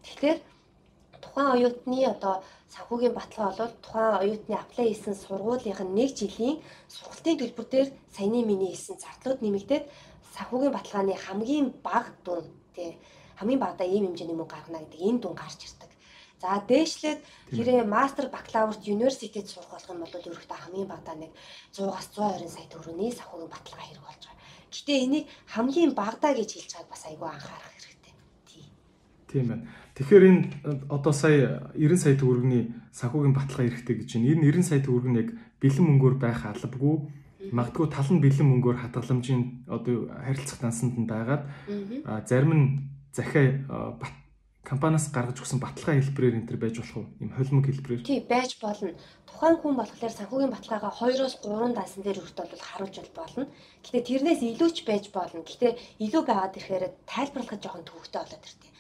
Тэгэхээр 0.03 0.39
тухайн 1.31 1.55
оюутны 1.55 1.99
одоо 2.11 2.43
санхүүгийн 2.75 3.15
баталгаа 3.15 3.55
бол 3.59 3.73
тухайн 3.85 4.15
оюутны 4.23 4.55
аплай 4.59 4.87
хийсэн 4.91 5.15
сургуулийнх 5.15 5.83
нь 5.87 5.95
нэг 5.95 6.11
жилийн 6.19 6.57
сургалтын 6.91 7.39
төлбөр 7.39 7.67
дээр 7.71 7.89
саяны 8.17 8.43
миний 8.43 8.75
хэлсэн 8.75 8.99
зардлууд 8.99 9.41
нэмэгдээд 9.43 9.85
санхүүгийн 10.35 10.75
баталгааны 10.75 11.15
хамгийн 11.15 11.67
бага 11.87 12.11
дүн 12.25 12.47
тий 12.75 12.99
хамгийн 13.39 13.63
багадаа 13.63 13.87
ийм 13.87 14.05
хэмжээний 14.07 14.37
мөнгө 14.39 14.55
гаргана 14.55 14.83
гэдэг 14.83 15.01
энэ 15.09 15.21
дүн 15.23 15.35
гарч 15.39 15.61
ирдэг. 15.67 15.91
За 16.43 16.49
дээшлээд 16.71 17.21
хэрэг 17.55 17.87
мастер 17.87 18.27
бакалаврт 18.33 18.83
университет 18.89 19.47
сурах 19.49 19.71
болох 19.73 19.91
юм 19.93 20.01
бол 20.03 20.15
ерөөхдөө 20.29 20.59
хамгийн 20.61 20.89
багадаа 20.91 21.17
нэг 21.21 21.33
100-аас 21.75 22.09
120 22.17 22.49
сая 22.55 22.67
төгрөгийн 22.73 23.17
санхүүгийн 23.19 23.55
баталгаа 23.55 23.87
хэрэг 23.87 24.05
болж 24.09 24.23
байгаа. 24.25 24.41
Гэтэ 24.73 24.93
энийг 25.05 25.25
хамгийн 25.53 25.93
багадаа 26.01 26.33
гэж 26.37 26.51
хэлж 26.53 26.71
байгааг 26.73 26.93
бас 26.93 27.03
айгүй 27.09 27.29
анхаарах. 27.29 27.90
Тийм 29.31 29.47
байна. 29.47 29.65
Тэгэхээр 29.95 30.25
энэ 30.27 30.43
одоо 30.91 31.15
сая 31.15 31.71
90 31.79 31.97
сая 32.03 32.15
төгрөгийн 32.19 32.91
санхүүгийн 32.91 33.37
баталгаа 33.39 33.71
эрэхтэй 33.71 33.97
гэж 34.03 34.11
байна. 34.19 34.31
Энэ 34.35 34.43
90 34.59 34.67
сая 34.67 34.81
төгрөг 34.83 35.07
нь 35.07 35.21
яг 35.23 35.31
бэлэн 35.63 35.87
мөнгөөр 35.87 36.17
байх 36.19 36.43
албагүй 36.43 36.97
магадгүй 37.49 37.87
тал 37.89 38.11
нь 38.13 38.21
бэлэн 38.21 38.49
мөнгөөр 38.51 38.79
хадгаламжийн 38.85 39.65
одоо 39.71 40.13
харилцах 40.13 40.59
дансанд 40.61 40.95
нь 40.99 41.09
байгаад 41.09 41.47
зарим 42.29 42.53
нь 42.53 42.67
захиа 43.17 43.63
компаниас 44.61 45.09
гаргаж 45.09 45.41
өгсөн 45.41 45.59
баталгаа 45.59 45.97
хэлбэрээр 45.99 46.37
энэ 46.37 46.49
төр 46.53 46.61
байж 46.61 46.77
болох 46.79 46.97
уу? 47.01 47.07
Им 47.25 47.33
холимог 47.33 47.65
хэлбэрээр. 47.67 48.05
Тий, 48.05 48.21
байж 48.23 48.61
болно. 48.61 48.93
Тухайн 49.25 49.57
хүн 49.57 49.75
болохоор 49.75 50.15
санхүүгийн 50.15 50.53
баталгаагаа 50.53 50.93
2-оос 51.01 51.35
3 51.43 51.75
даасан 51.75 52.03
дээр 52.05 52.21
хүртэл 52.21 52.53
бол 52.53 52.69
харуулж 52.69 52.97
болно. 53.17 53.49
Гэтэ 53.83 54.05
тэрнээс 54.05 54.41
илүү 54.47 54.71
ч 54.71 54.79
байж 54.85 55.05
болно. 55.17 55.43
Гэтэ 55.43 55.81
илүү 56.05 56.23
байгаад 56.29 56.55
ирэхээр 56.61 56.85
тайлбарлахад 57.09 57.63
жоохон 57.65 57.89
төвөгтэй 57.89 58.21
болоод 58.21 58.47
иртээ. 58.47 58.71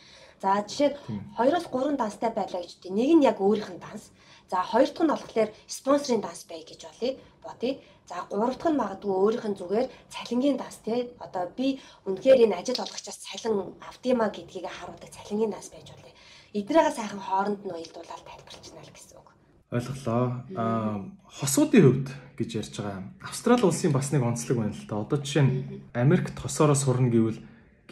За 0.40 0.64
жишээд 0.64 0.96
2-оос 1.36 1.68
3 1.68 2.00
данстай 2.00 2.32
байлаа 2.32 2.64
гэж 2.64 2.80
тий. 2.80 2.88
Нэг 2.88 3.10
нь 3.12 3.26
яг 3.28 3.44
өөрийнх 3.44 3.76
нь 3.76 3.82
данс. 3.84 4.08
За 4.48 4.64
хоёр 4.64 4.88
дахь 4.88 5.04
нь 5.04 5.12
болохоор 5.12 5.50
спонсорын 5.68 6.24
данс 6.24 6.48
бай 6.48 6.64
гэж 6.64 6.80
болъё. 6.88 7.20
Бодъё. 7.44 7.76
За 8.08 8.24
гурав 8.32 8.56
дахь 8.56 8.72
нь 8.72 8.80
магадгүй 8.80 9.12
өөрийнх 9.12 9.46
нь 9.52 9.58
зүгээр 9.60 9.86
цалингийн 10.08 10.56
дас 10.56 10.80
тий. 10.80 11.12
Одоо 11.20 11.44
би 11.52 11.76
үнэхээр 12.08 12.48
энэ 12.48 12.56
ажил 12.56 12.80
олгогчоос 12.80 13.20
цалин 13.20 13.76
автима 13.84 14.32
гэдгийг 14.32 14.64
харуулдаг 14.64 15.12
цалингийн 15.12 15.52
дас 15.52 15.68
байж 15.68 15.92
болно. 15.92 16.08
Эднийгээ 16.56 16.96
сайхан 16.96 17.20
хооронд 17.20 17.60
нь 17.60 17.74
уялдуулаад 17.76 18.24
тайлбарчна 18.24 18.80
л 18.80 18.94
гэсэн 18.96 19.20
үг. 19.20 19.28
Ойлголоо. 19.76 20.24
Аа 20.56 21.04
хосуудын 21.28 21.84
хувьд 21.84 22.08
гэж 22.40 22.50
ярьж 22.64 22.74
байгаа. 22.80 23.04
Австрали 23.22 23.68
улсын 23.68 23.92
бас 23.92 24.08
нэг 24.10 24.24
онцлог 24.24 24.56
байна 24.58 24.74
л 24.74 24.88
да. 24.88 25.04
Одоо 25.04 25.20
жишээ 25.20 25.44
нь 25.44 25.54
Америкт 25.94 26.34
хосоороо 26.40 26.74
сурна 26.74 27.12
гэвэл 27.12 27.38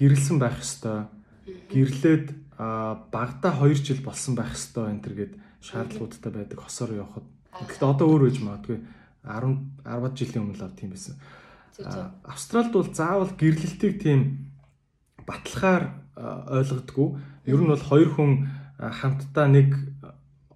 гэрэлсэн 0.00 0.40
байх 0.42 0.58
ёстой. 0.58 1.06
Гэрлээд 1.72 2.26
багада 2.58 3.50
2 3.54 3.74
жил 3.74 4.00
болсон 4.02 4.34
байх 4.34 4.52
ёстой 4.52 4.90
энэ 4.90 5.02
төр 5.04 5.14
гээд 5.14 5.34
шаардлагуудтай 5.62 6.32
байдаг 6.32 6.58
хосоор 6.58 6.90
явахад. 6.94 7.26
Гэхдээ 7.54 7.88
одоо 7.88 8.06
өөр 8.08 8.22
үеж 8.28 8.38
магадгүй 8.42 8.78
10 9.26 9.84
10 9.84 10.18
жилийн 10.18 10.42
өмнө 10.42 10.58
л 10.58 10.78
тийм 10.78 10.90
байсан. 10.94 11.14
Австралид 12.26 12.72
бол 12.72 12.90
заавал 12.90 13.30
гэрлэлтийг 13.38 14.02
тийм 14.02 14.50
баталгаар 15.22 15.94
ойлгодгүй. 16.18 17.08
Ер 17.46 17.60
нь 17.62 17.70
бол 17.70 17.84
хоёр 17.90 18.10
хүн 18.14 18.32
хамтдаа 18.78 19.46
нэг 19.46 19.74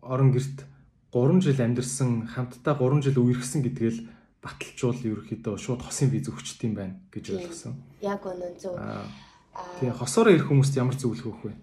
орон 0.02 0.32
герт 0.34 0.66
3 1.14 1.44
жил 1.44 1.60
амьдэрсэн, 1.60 2.26
хамтдаа 2.26 2.74
3 2.74 3.02
жил 3.04 3.22
үерхсэн 3.22 3.62
гэдгээл 3.62 3.98
баталчул 4.42 4.98
ерөөхдөө 4.98 5.54
шууд 5.60 5.82
хосын 5.86 6.10
виз 6.10 6.26
өгчт 6.26 6.66
юм 6.66 6.74
байна 6.74 6.98
гэж 7.14 7.38
ойлгосон. 7.38 7.78
Яг 8.02 8.26
үнэн 8.26 8.58
зөв. 8.58 8.74
Тэгээ 9.52 9.98
хосоороо 10.00 10.32
ирэх 10.32 10.48
хүмүүст 10.48 10.80
ямар 10.80 10.96
зөвлөх 10.96 11.28
өгөх 11.28 11.44
вэ? 11.44 11.54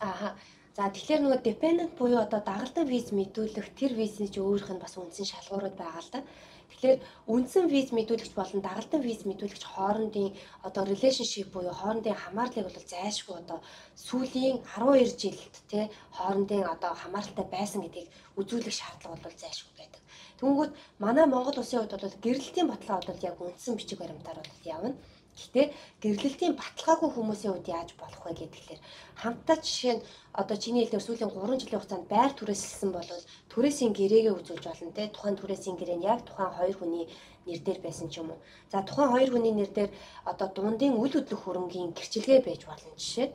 Аа. 0.00 0.32
За 0.76 0.92
тэгэхээр 0.92 1.24
нөгөө 1.24 1.40
dependent 1.40 1.92
буюу 1.96 2.20
одоо 2.20 2.40
дагалдан 2.44 2.84
виз 2.84 3.08
мэдүүлэх 3.08 3.72
тэр 3.80 3.96
визний 3.96 4.28
ч 4.28 4.36
өөрийнх 4.44 4.76
нь 4.76 4.82
бас 4.84 5.00
үндсэн 5.00 5.24
шалгуурууд 5.24 5.76
байгаа 5.76 6.04
л 6.04 6.12
да. 6.12 6.20
Тэгэхээр 6.68 7.00
үндсэн 7.32 7.64
виз 7.72 7.88
мэдүүлэгч 7.96 8.32
болон 8.36 8.60
дагалдан 8.60 9.00
виз 9.00 9.24
мэдүүлэгч 9.24 9.64
хоорондын 9.72 10.36
одоо 10.68 10.82
relationship 10.84 11.48
буюу 11.48 11.72
хоорондын 11.72 12.20
хамаарлыг 12.20 12.68
бол 12.68 12.90
зайлшгүй 12.92 13.36
одоо 13.40 13.58
сүүлийн 13.96 14.60
12 14.76 15.16
жилд 15.16 15.54
тий 15.70 15.84
хоорондын 16.16 16.68
одоо 16.68 16.92
хамааралтай 16.92 17.46
байсан 17.48 17.80
гэдгийг 17.80 18.08
үзүүлэх 18.36 18.76
шаардлага 18.76 19.24
бол 19.24 19.40
зайлшгүй 19.40 19.74
байдаг. 19.80 20.02
Тэнгүүд 20.40 20.72
манай 21.00 21.24
Монгол 21.24 21.56
улсын 21.56 21.80
хувьд 21.80 21.96
бол 22.04 22.20
гэрэлтийн 22.24 22.68
баталгаа 22.68 23.00
бол 23.08 23.26
яг 23.28 23.36
үндсэн 23.40 23.80
бичиг 23.80 23.98
баримтаар 24.00 24.44
бол 24.44 24.62
явна. 24.76 24.92
Гэхдээ 25.36 25.66
гэрлэлтийн 26.02 26.54
баталгаагүй 26.56 27.10
хүмүүсийн 27.12 27.52
хувьд 27.52 27.68
яаж 27.68 27.90
болох 28.00 28.22
вэ 28.24 28.32
гэхээр 28.40 28.80
хамтдаа 29.20 29.56
жишээ 29.60 29.94
нь 29.96 30.04
одоо 30.40 30.56
чиний 30.56 30.82
хэлдгээр 30.82 31.06
сүүлийн 31.06 31.32
3 31.32 31.60
жилийн 31.60 31.80
хугацаанд 31.80 32.06
байр 32.08 32.32
түрээсэлсэн 32.36 32.90
бол 32.96 33.10
түрээсийн 33.52 33.92
гэрээгээ 33.98 34.32
үзүүлж 34.32 34.64
болно 34.68 34.96
те 34.96 35.12
тухайн 35.12 35.36
түрээсийн 35.36 35.76
гэрээ 35.76 35.98
нь 36.00 36.08
яг 36.12 36.20
тухайн 36.24 36.56
хоёр 36.56 36.76
хүний 36.80 37.04
нэр 37.46 37.60
дээр 37.62 37.80
байсан 37.84 38.08
ч 38.08 38.14
юм 38.20 38.32
уу. 38.32 38.40
За 38.72 38.80
тухайн 38.88 39.12
хоёр 39.12 39.30
хүний 39.32 39.54
нэр 39.56 39.70
дээр 39.76 39.90
одоо 40.30 40.48
дундын 40.56 40.96
үйл 41.00 41.14
хөдлөх 41.14 41.42
хөрөнгийн 41.44 41.92
гэрчилгээ 41.92 42.40
байж 42.40 42.62
болно 42.64 42.90
жишээ. 42.96 43.28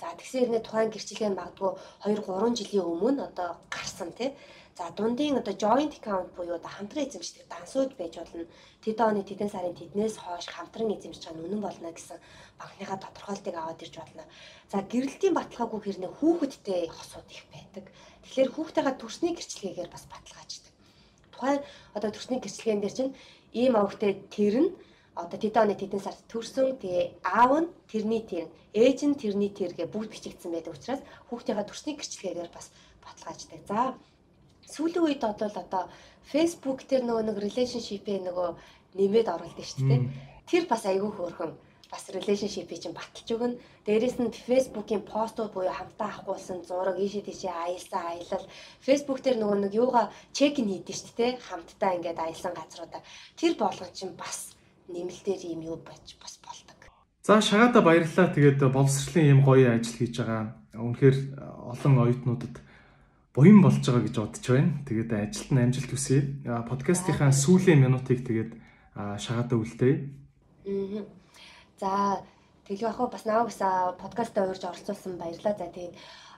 За 0.00 0.06
тэгсэн 0.18 0.40
хэрнээ 0.40 0.62
тухайн 0.64 0.90
гэрчилгээ 0.90 1.30
нь 1.30 1.38
магадгүй 1.38 1.70
2 2.08 2.24
3 2.24 2.58
жилийн 2.58 2.88
өмнө 2.92 3.22
одоо 3.30 3.48
гарсан 3.70 4.10
те 4.18 4.26
За 4.76 4.90
дундын 4.90 5.38
одоо 5.38 5.54
joint 5.54 5.94
account 5.98 6.34
буюу 6.34 6.58
одоо 6.58 6.72
хамтран 6.76 7.06
эзэмшдэг 7.06 7.46
дансууд 7.46 7.94
байж 7.94 8.18
болно. 8.18 8.42
Тэд 8.82 8.98
оны 8.98 9.22
тэдэн 9.22 9.50
сарын 9.50 9.78
тэднээс 9.78 10.18
хойш 10.18 10.50
хамтран 10.50 10.90
эзэмшиж 10.98 11.22
байгаа 11.30 11.38
нь 11.38 11.46
үнэн 11.46 11.62
болно 11.62 11.94
гэсэн 11.94 12.18
банкныхаа 12.58 12.98
тодорхойлтыг 12.98 13.54
аваад 13.54 13.84
ирж 13.86 13.94
болно. 14.02 14.24
За 14.66 14.82
гэрэлтийн 14.82 15.34
баталгаагүй 15.38 15.80
хэрнээ 15.82 16.12
хүүхэдтэй 16.18 16.90
хосууд 16.90 17.28
их 17.30 17.46
байдаг. 17.54 17.84
Тэгэхээр 18.26 18.50
хүүхдтэйгээ 18.50 18.96
төрсний 18.98 19.32
гэрчлэгээр 19.38 19.90
бас 19.94 20.04
баталгааждаг. 20.10 20.72
Тухайн 21.30 21.60
одоо 21.94 22.10
төрсний 22.10 22.40
гэрчлэгээр 22.42 22.82
дээр 22.82 22.96
чинь 22.98 23.14
ийм 23.54 23.78
овогтэй 23.78 24.12
тэр 24.34 24.54
нь 24.58 24.70
одоо 25.14 25.38
тэд 25.38 25.54
оны 25.54 25.78
тэдэн 25.78 26.02
сард 26.02 26.18
төрсөн 26.26 26.82
тэгээ 26.82 27.22
аав 27.22 27.62
нь 27.62 27.68
тэрний 27.86 28.22
тэр 28.26 28.50
ээж 28.74 28.98
нь 29.06 29.14
тэрний 29.14 29.54
тэр 29.54 29.70
гэ 29.78 29.86
бүгд 29.86 30.10
бичигдсэн 30.10 30.50
байдаг 30.50 30.74
учраас 30.74 31.02
хүүхдтэйгээ 31.30 31.66
төрсний 31.70 31.94
гэрчлэгээр 31.94 32.50
бас 32.50 32.74
баталгааждаг. 32.98 33.62
За 33.70 33.94
сүүлийн 34.70 35.04
үед 35.04 35.22
бол 35.22 35.56
одоо 35.62 35.84
Facebook 36.24 36.88
дээр 36.88 37.04
нөгөө 37.04 37.24
нэг 37.28 37.36
relationship-ийн 37.46 38.24
нөгөө 38.28 38.48
нэмээд 38.96 39.28
оруулдаг 39.28 39.66
шүү 39.66 39.84
дээ. 39.88 40.02
Тэр 40.48 40.64
бас 40.70 40.82
айгүй 40.88 41.10
хөөрхөн 41.12 41.52
бас 41.92 42.04
relationship-ийг 42.10 42.80
чинь 42.80 42.96
баталж 42.96 43.28
өгнө. 43.28 43.60
Дээрээс 43.86 44.18
нь 44.18 44.32
Facebook-ийн 44.32 45.04
постууд 45.04 45.52
буюу 45.52 45.70
хамтаа 45.70 46.10
авахгүйсэн 46.24 46.64
зураг 46.64 46.96
ийшээ 46.98 47.28
тийшээ 47.28 47.54
аялсан 47.54 48.02
аялал 48.02 48.46
Facebook 48.80 49.20
дээр 49.22 49.38
нөгөө 49.38 49.58
нэг 49.68 49.72
юугаа 49.76 50.10
чек 50.32 50.58
ин 50.58 50.72
хийдэж 50.72 50.96
шүү 50.96 51.14
дээ. 51.18 51.32
Хамтдаа 51.38 51.90
ингээд 51.96 52.18
аялсан 52.18 52.52
газруудаа 52.56 53.02
тэр 53.38 53.52
болгон 53.60 53.92
чинь 53.92 54.14
бас 54.16 54.56
нэмэлтээр 54.88 55.42
юм 55.54 55.60
юу 55.70 55.78
байж 55.78 56.16
бас 56.18 56.40
болдог. 56.42 56.78
За 57.22 57.40
шагаада 57.40 57.80
баярлалаа. 57.80 58.34
Тэгээд 58.34 58.60
боловсролын 58.72 59.32
юм 59.38 59.40
гоё 59.44 59.76
ажил 59.76 59.96
хийж 59.96 60.18
байгаа. 60.18 60.56
Үнэхээр 60.74 61.16
олон 61.72 61.94
оюутнуудад 62.04 62.54
буян 63.34 63.58
болж 63.62 63.82
байгаа 63.82 64.06
гэж 64.06 64.14
бодож 64.14 64.46
байна. 64.46 64.78
Тэгээд 64.86 65.10
ажилд 65.10 65.50
нь 65.50 65.62
амжилт 65.66 65.90
хүсье. 65.90 66.18
Подкастынхаа 66.46 67.34
сүүлийн 67.34 67.82
минутыг 67.82 68.22
тэгээд 68.22 68.50
шагаадаа 68.94 69.58
үлдээе. 69.58 69.96
Аа. 70.70 71.02
За 71.82 71.90
тэгэл 72.70 72.86
яг 72.94 72.98
бас 73.10 73.26
навагс 73.26 73.58
подкастаа 73.98 74.46
урьж 74.46 74.62
оролцуулсан 74.62 75.18
баярлалаа. 75.18 75.58
За 75.58 75.66
тэгээд 75.66 75.94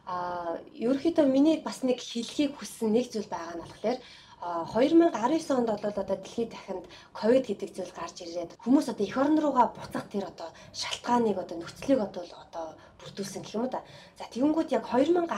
а 0.09 0.57
ерөөхдөө 0.73 1.27
миний 1.29 1.61
бас 1.61 1.85
нэг 1.85 2.01
хэлхийг 2.01 2.57
хүссэн 2.57 2.95
нэг 2.95 3.13
зүйл 3.13 3.29
байгаа 3.29 3.59
нь 3.59 3.63
болохоор 3.63 3.99
2019 4.41 5.51
онд 5.57 5.69
бол 5.71 5.85
одоо 5.91 6.05
дэлхийд 6.05 6.51
дахинд 6.53 6.85
ковид 7.13 7.45
гэдэг 7.49 7.71
зүйл 7.73 7.93
гарч 7.97 8.17
ирээд 8.21 8.57
хүмүүс 8.63 8.87
одоо 8.93 9.05
эх 9.07 9.17
орн 9.17 9.39
руугаа 9.41 9.73
буцах 9.73 10.07
тэр 10.13 10.29
одоо 10.29 10.49
шалтгааныг 10.77 11.37
одоо 11.41 11.57
нөхцөлийг 11.59 12.01
одоо 12.05 12.23
одоо 12.45 12.67
бүрдүүлсэн 13.01 13.43
гэх 13.43 13.57
юм 13.57 13.69
да. 13.73 13.81
За 14.19 14.25
тэгэнгүүт 14.29 14.73
яг 14.77 14.85
2018 14.89 15.29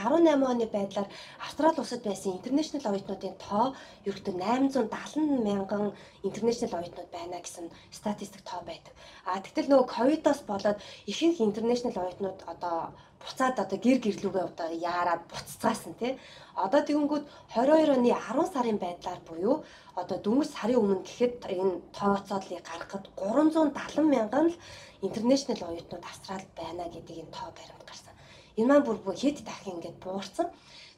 оны 0.51 0.65
байдлаар 0.67 1.07
Австрали 1.39 1.79
улсад 1.79 2.03
байсан 2.03 2.35
интернэшнл 2.39 2.83
оюутнуудын 2.83 3.35
тоо 3.39 3.75
ерөөхдөө 4.07 4.35
870 4.35 5.47
мянган 5.47 5.93
интернэшнл 6.27 6.75
оюутнууд 6.75 7.09
байна 7.11 7.39
гэсэн 7.39 7.71
статистик 7.91 8.43
тоо 8.43 8.61
байдаг. 8.67 8.93
А 9.25 9.39
тэгтэл 9.39 9.69
нөгөө 9.71 9.87
ковидоос 9.95 10.41
болоод 10.47 10.79
ихэнх 11.11 11.39
интернэшнл 11.39 11.95
оюутнууд 11.95 12.39
одоо 12.47 12.95
буцаад 13.21 13.55
одоо 13.63 13.77
гэр 13.85 13.99
гэрлүүгээ 14.03 14.45
одоо 14.49 14.67
яарад 14.71 15.21
буццаасан 15.31 15.93
тий. 15.99 16.11
Одоо 16.55 16.81
тэгэнгүүт 16.87 17.25
22 17.55 17.95
оны 17.95 18.09
10 18.15 18.53
сарын 18.53 18.77
байдлаар 18.79 19.21
буюу 19.27 19.55
одоо 20.01 20.17
дөнгөж 20.25 20.49
сарын 20.55 20.79
өмнө 20.81 21.03
гэхэд 21.07 21.35
энэ 21.51 21.83
тооцоолыг 21.97 22.63
гаргахад 22.69 23.05
370 23.19 24.13
мянган 24.13 24.45
л 24.51 24.59
интернэшнл 25.05 25.67
оюутнууд 25.67 26.05
Австралид 26.11 26.51
байна 26.59 26.83
гэдэг 26.93 27.15
энэ 27.23 27.35
тоо 27.35 27.49
баримт 27.57 27.83
гарсан. 27.87 28.13
Энэ 28.59 28.67
маань 28.69 28.85
бүр 28.87 29.15
хэд 29.21 29.37
дахин 29.47 29.75
ингээд 29.75 29.97
буурсан. 30.03 30.47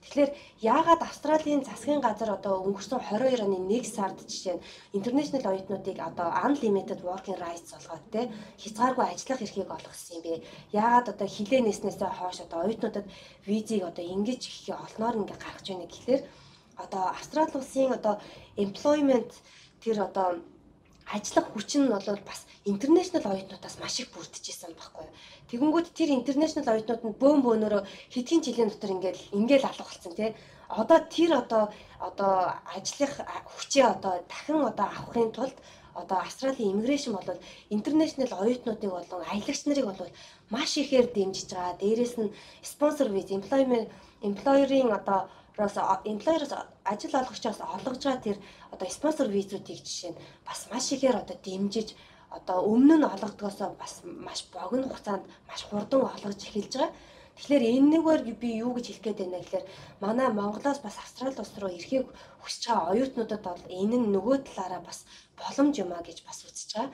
Тэгэхээр 0.01 0.31
яагаад 0.73 1.01
Австралийн 1.05 1.61
засгийн 1.63 2.01
газар 2.01 2.29
одоо 2.37 2.53
өнгөрсөн 2.65 2.99
22 3.05 3.45
оны 3.45 3.57
1 3.69 3.85
сард 3.95 4.17
жишээ 4.25 4.55
нь 4.57 4.65
интернэшнл 4.97 5.45
оюутнуудыг 5.45 5.97
одоо 6.09 6.27
unlimited 6.45 6.99
working 7.05 7.37
rights 7.45 7.69
болгоод 7.73 8.03
те 8.13 8.21
хязгааргүй 8.61 9.05
ажиллах 9.07 9.41
эрхийг 9.45 9.69
олгосон 9.69 10.17
юм 10.17 10.21
бэ? 10.25 10.33
Яагаад 10.81 11.07
одоо 11.13 11.27
хилээ 11.35 11.61
нэснээсээ 11.63 12.11
хойш 12.17 12.37
одоо 12.45 12.59
оюутнуудад 12.65 13.05
визийг 13.47 13.83
одоо 13.89 14.05
ингэж 14.13 14.41
их 14.49 14.57
олноор 14.85 15.15
ингээ 15.21 15.39
гаргаж 15.41 15.67
байна 15.69 15.87
гэхлээр 15.89 16.21
одоо 16.83 17.03
Австрали 17.13 17.53
улсын 17.57 17.91
одоо 17.97 18.15
employment 18.65 19.31
тэр 19.83 19.97
одоо 20.07 20.27
ажиллах 21.15 21.47
хүч 21.51 21.69
нь 21.77 21.91
бол 21.91 22.07
бас 22.29 22.41
интернэшнл 22.65 23.25
оюутнуудаас 23.25 23.75
маш 23.81 23.95
их 23.99 24.09
бүрдэж 24.13 24.45
исэн 24.49 24.73
байхгүй 24.75 25.05
юу. 25.05 25.15
Тэгэнгүүт 25.49 25.87
тэр 25.97 26.09
интернэшнл 26.17 26.71
оюутнууд 26.71 27.03
нь 27.05 27.17
бөөн 27.21 27.39
бөөнөрөө 27.43 27.81
хэдхэн 28.13 28.41
жилийн 28.45 28.69
дотор 28.71 28.91
ингээд 28.95 29.17
ингээд 29.37 29.67
алга 29.67 29.83
болсон 29.87 30.13
тий. 30.15 30.31
Одоо 30.69 30.99
тэр 31.15 31.31
одоо 31.41 31.63
одоо 31.99 32.33
ажиллах 32.75 33.13
хүчээ 33.51 33.85
одоо 33.93 34.13
дахин 34.31 34.63
одоо 34.71 34.87
авахын 34.87 35.31
тулд 35.35 35.57
одоо 35.93 36.17
Австралийн 36.23 36.71
иммиграшн 36.71 37.11
бол 37.11 37.27
интернэшнл 37.75 38.31
оюутнуудыг 38.43 38.91
болон 38.91 39.21
аялагч 39.27 39.61
нарыг 39.65 39.85
бол 39.85 40.11
маш 40.49 40.71
ихээр 40.77 41.07
дэмжиж 41.11 41.49
байгаа. 41.51 41.79
Дээрээс 41.81 42.15
нь 42.21 42.33
спонсор 42.63 43.09
виз, 43.11 43.27
employment 43.37 43.87
employer-ийн 44.21 44.91
одоо 44.99 45.27
роос 45.57 45.75
employer-оос 46.11 46.53
ажил 46.91 47.13
олгогчоос 47.19 47.59
олгож 47.75 48.01
байгаа 48.03 48.25
тэр 48.25 48.37
одоо 48.73 48.87
спонсор 48.89 49.27
визүүдийг 49.27 49.79
жишээ 49.85 50.11
нь 50.13 50.21
бас 50.47 50.59
маш 50.71 50.85
ихээр 50.95 51.17
одоо 51.23 51.37
дэмжиж 51.45 51.89
одоо 52.37 52.57
өмнө 52.71 52.95
нь 52.97 53.09
олгодгоосоо 53.13 53.69
бас 53.81 53.93
маш 54.27 54.39
богино 54.53 54.87
хугацаанд 54.87 55.25
маш 55.49 55.61
хурдан 55.67 56.01
олгож 56.07 56.39
эхэлж 56.47 56.73
байгаа. 56.75 56.91
Тэгэхээр 57.35 57.63
энэгээр 57.77 58.21
би 58.41 58.49
юу 58.63 58.71
гэж 58.75 58.85
хэлэх 58.87 59.03
гээд 59.05 59.19
байна 59.21 59.39
гэхээр 59.41 59.65
манай 60.03 60.27
Монголоос 60.31 60.79
бас 60.83 60.95
Австрали 60.99 61.39
улс 61.41 61.53
руу 61.59 61.71
ирэхийг 61.73 62.07
хүсэж 62.43 62.63
байгаа 62.67 62.91
оюутнуудад 62.91 63.41
бол 63.43 63.63
энэ 63.79 63.97
нь 63.99 64.11
нөгөө 64.15 64.37
талаараа 64.47 64.81
бас 64.87 64.99
боломж 65.39 65.75
юм 65.83 65.91
а 65.95 66.05
гэж 66.07 66.17
бас 66.27 66.39
үзэж 66.47 66.69
байгаа. 66.75 66.91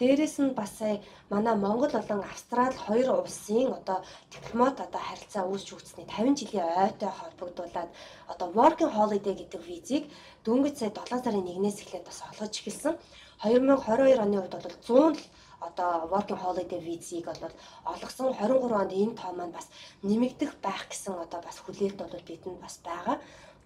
Дээрээс 0.00 0.36
нь 0.40 0.56
бас 0.56 0.72
сая 0.80 0.96
манай 1.28 1.56
Монгол 1.60 1.92
болон 1.92 2.24
Австрали 2.24 2.76
хоёр 2.86 3.08
улсын 3.20 3.68
одоо 3.78 3.98
дипломат 4.32 4.76
одоо 4.80 5.00
харилцаа 5.08 5.44
үүсч 5.44 5.68
үүсний 5.76 6.06
50 6.08 6.40
жилийн 6.40 6.72
ойтой 6.84 7.12
холбогдуулаад 7.20 7.90
одоо 8.32 8.48
working 8.58 8.92
holiday 8.96 9.34
гэдэг 9.36 9.60
визийг 9.70 10.04
дөнгөж 10.44 10.74
сая 10.80 10.92
7 10.96 11.20
сарын 11.24 11.44
1-ээс 11.52 11.78
эхлээд 11.84 12.08
бас 12.08 12.18
олгож 12.32 12.52
эхэлсэн. 12.56 12.94
2022 13.44 14.24
оны 14.24 14.36
хувьд 14.40 14.54
бол 14.56 14.76
100 14.88 15.20
л 15.20 15.20
одоо 15.68 15.90
working 16.12 16.40
holiday 16.44 16.80
визийг 16.88 17.24
бол 17.28 17.52
олгосон 17.92 18.32
23 18.32 18.80
онд 18.80 18.92
энэ 19.02 19.18
тоо 19.20 19.32
маань 19.36 19.52
бас 19.52 19.68
нэмэгдэх 20.08 20.52
байх 20.64 20.88
гэсэн 20.88 21.12
одоо 21.24 21.40
бас 21.44 21.56
хүлээлт 21.60 22.00
бол 22.00 22.28
бидэнд 22.28 22.60
бас 22.64 22.80
байгаа. 22.88 23.16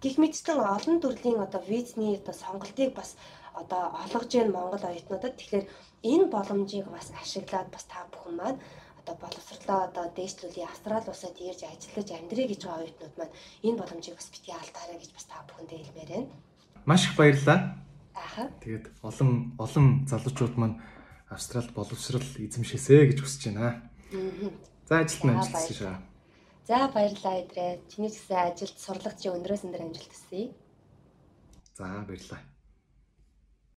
Гэх 0.03 0.19
мэтчлэн 0.19 0.59
олон 0.75 0.97
төрлийн 0.99 1.39
одоо 1.39 1.61
визний 1.63 2.19
одоо 2.19 2.35
сонголтыг 2.35 2.91
бас 2.99 3.15
одоо 3.61 3.83
олгож 4.03 4.29
яан 4.35 4.51
Монгол 4.51 4.83
оюутнуудад 4.83 5.33
тэгэхээр 5.39 5.65
энэ 6.11 6.25
боломжийг 6.33 6.87
бас 6.93 7.09
ашиглаад 7.21 7.69
бас 7.73 7.85
та 7.89 8.05
бүхэн 8.13 8.35
маань 8.37 8.59
одоо 9.01 9.15
боловсрлоо 9.21 9.79
одоо 9.87 10.05
дээшлүүлээ 10.17 10.65
Австрали 10.69 11.09
улсад 11.09 11.37
ирж 11.37 11.61
ажиллаж 11.65 12.09
амьдрий 12.13 12.47
гэж 12.49 12.61
байгаа 12.65 12.81
оюутнууд 12.85 13.15
маань 13.17 13.35
энэ 13.67 13.79
боломжийг 13.81 14.15
бас 14.17 14.29
бити 14.33 14.49
алдаарай 14.53 14.97
гэж 15.01 15.11
бас 15.13 15.25
та 15.29 15.37
бүхэндээ 15.49 15.79
хэлмээр 15.81 16.11
байна. 16.13 16.29
Маш 16.89 17.01
их 17.05 17.13
баярлалаа. 17.17 17.59
Ааха. 18.13 18.43
Тэгээд 18.63 18.85
олон 19.01 19.31
олон 19.57 19.85
залуучууд 20.09 20.55
маань 20.57 20.77
Австралид 21.29 21.73
боловсрал 21.73 22.29
эзэмшээсэ 22.45 23.09
гэж 23.09 23.19
хүсэж 23.21 23.41
байна. 23.49 23.81
За 24.89 25.01
ажилд 25.01 25.23
нь 25.25 25.33
амжилт 25.33 25.57
хүсье 25.57 25.75
шаа. 25.75 25.97
За 26.69 26.77
баярлалаа 26.93 27.35
идрээ. 27.41 27.81
Чиний 27.89 28.09
гэсэн 28.13 28.37
ажилд 28.37 28.77
сурлагч 28.77 29.21
өндрөөс 29.25 29.65
өндөр 29.65 29.85
амжилт 29.85 30.13
хүсье. 30.13 30.53
За 31.77 32.05
баярлалаа. 32.05 32.54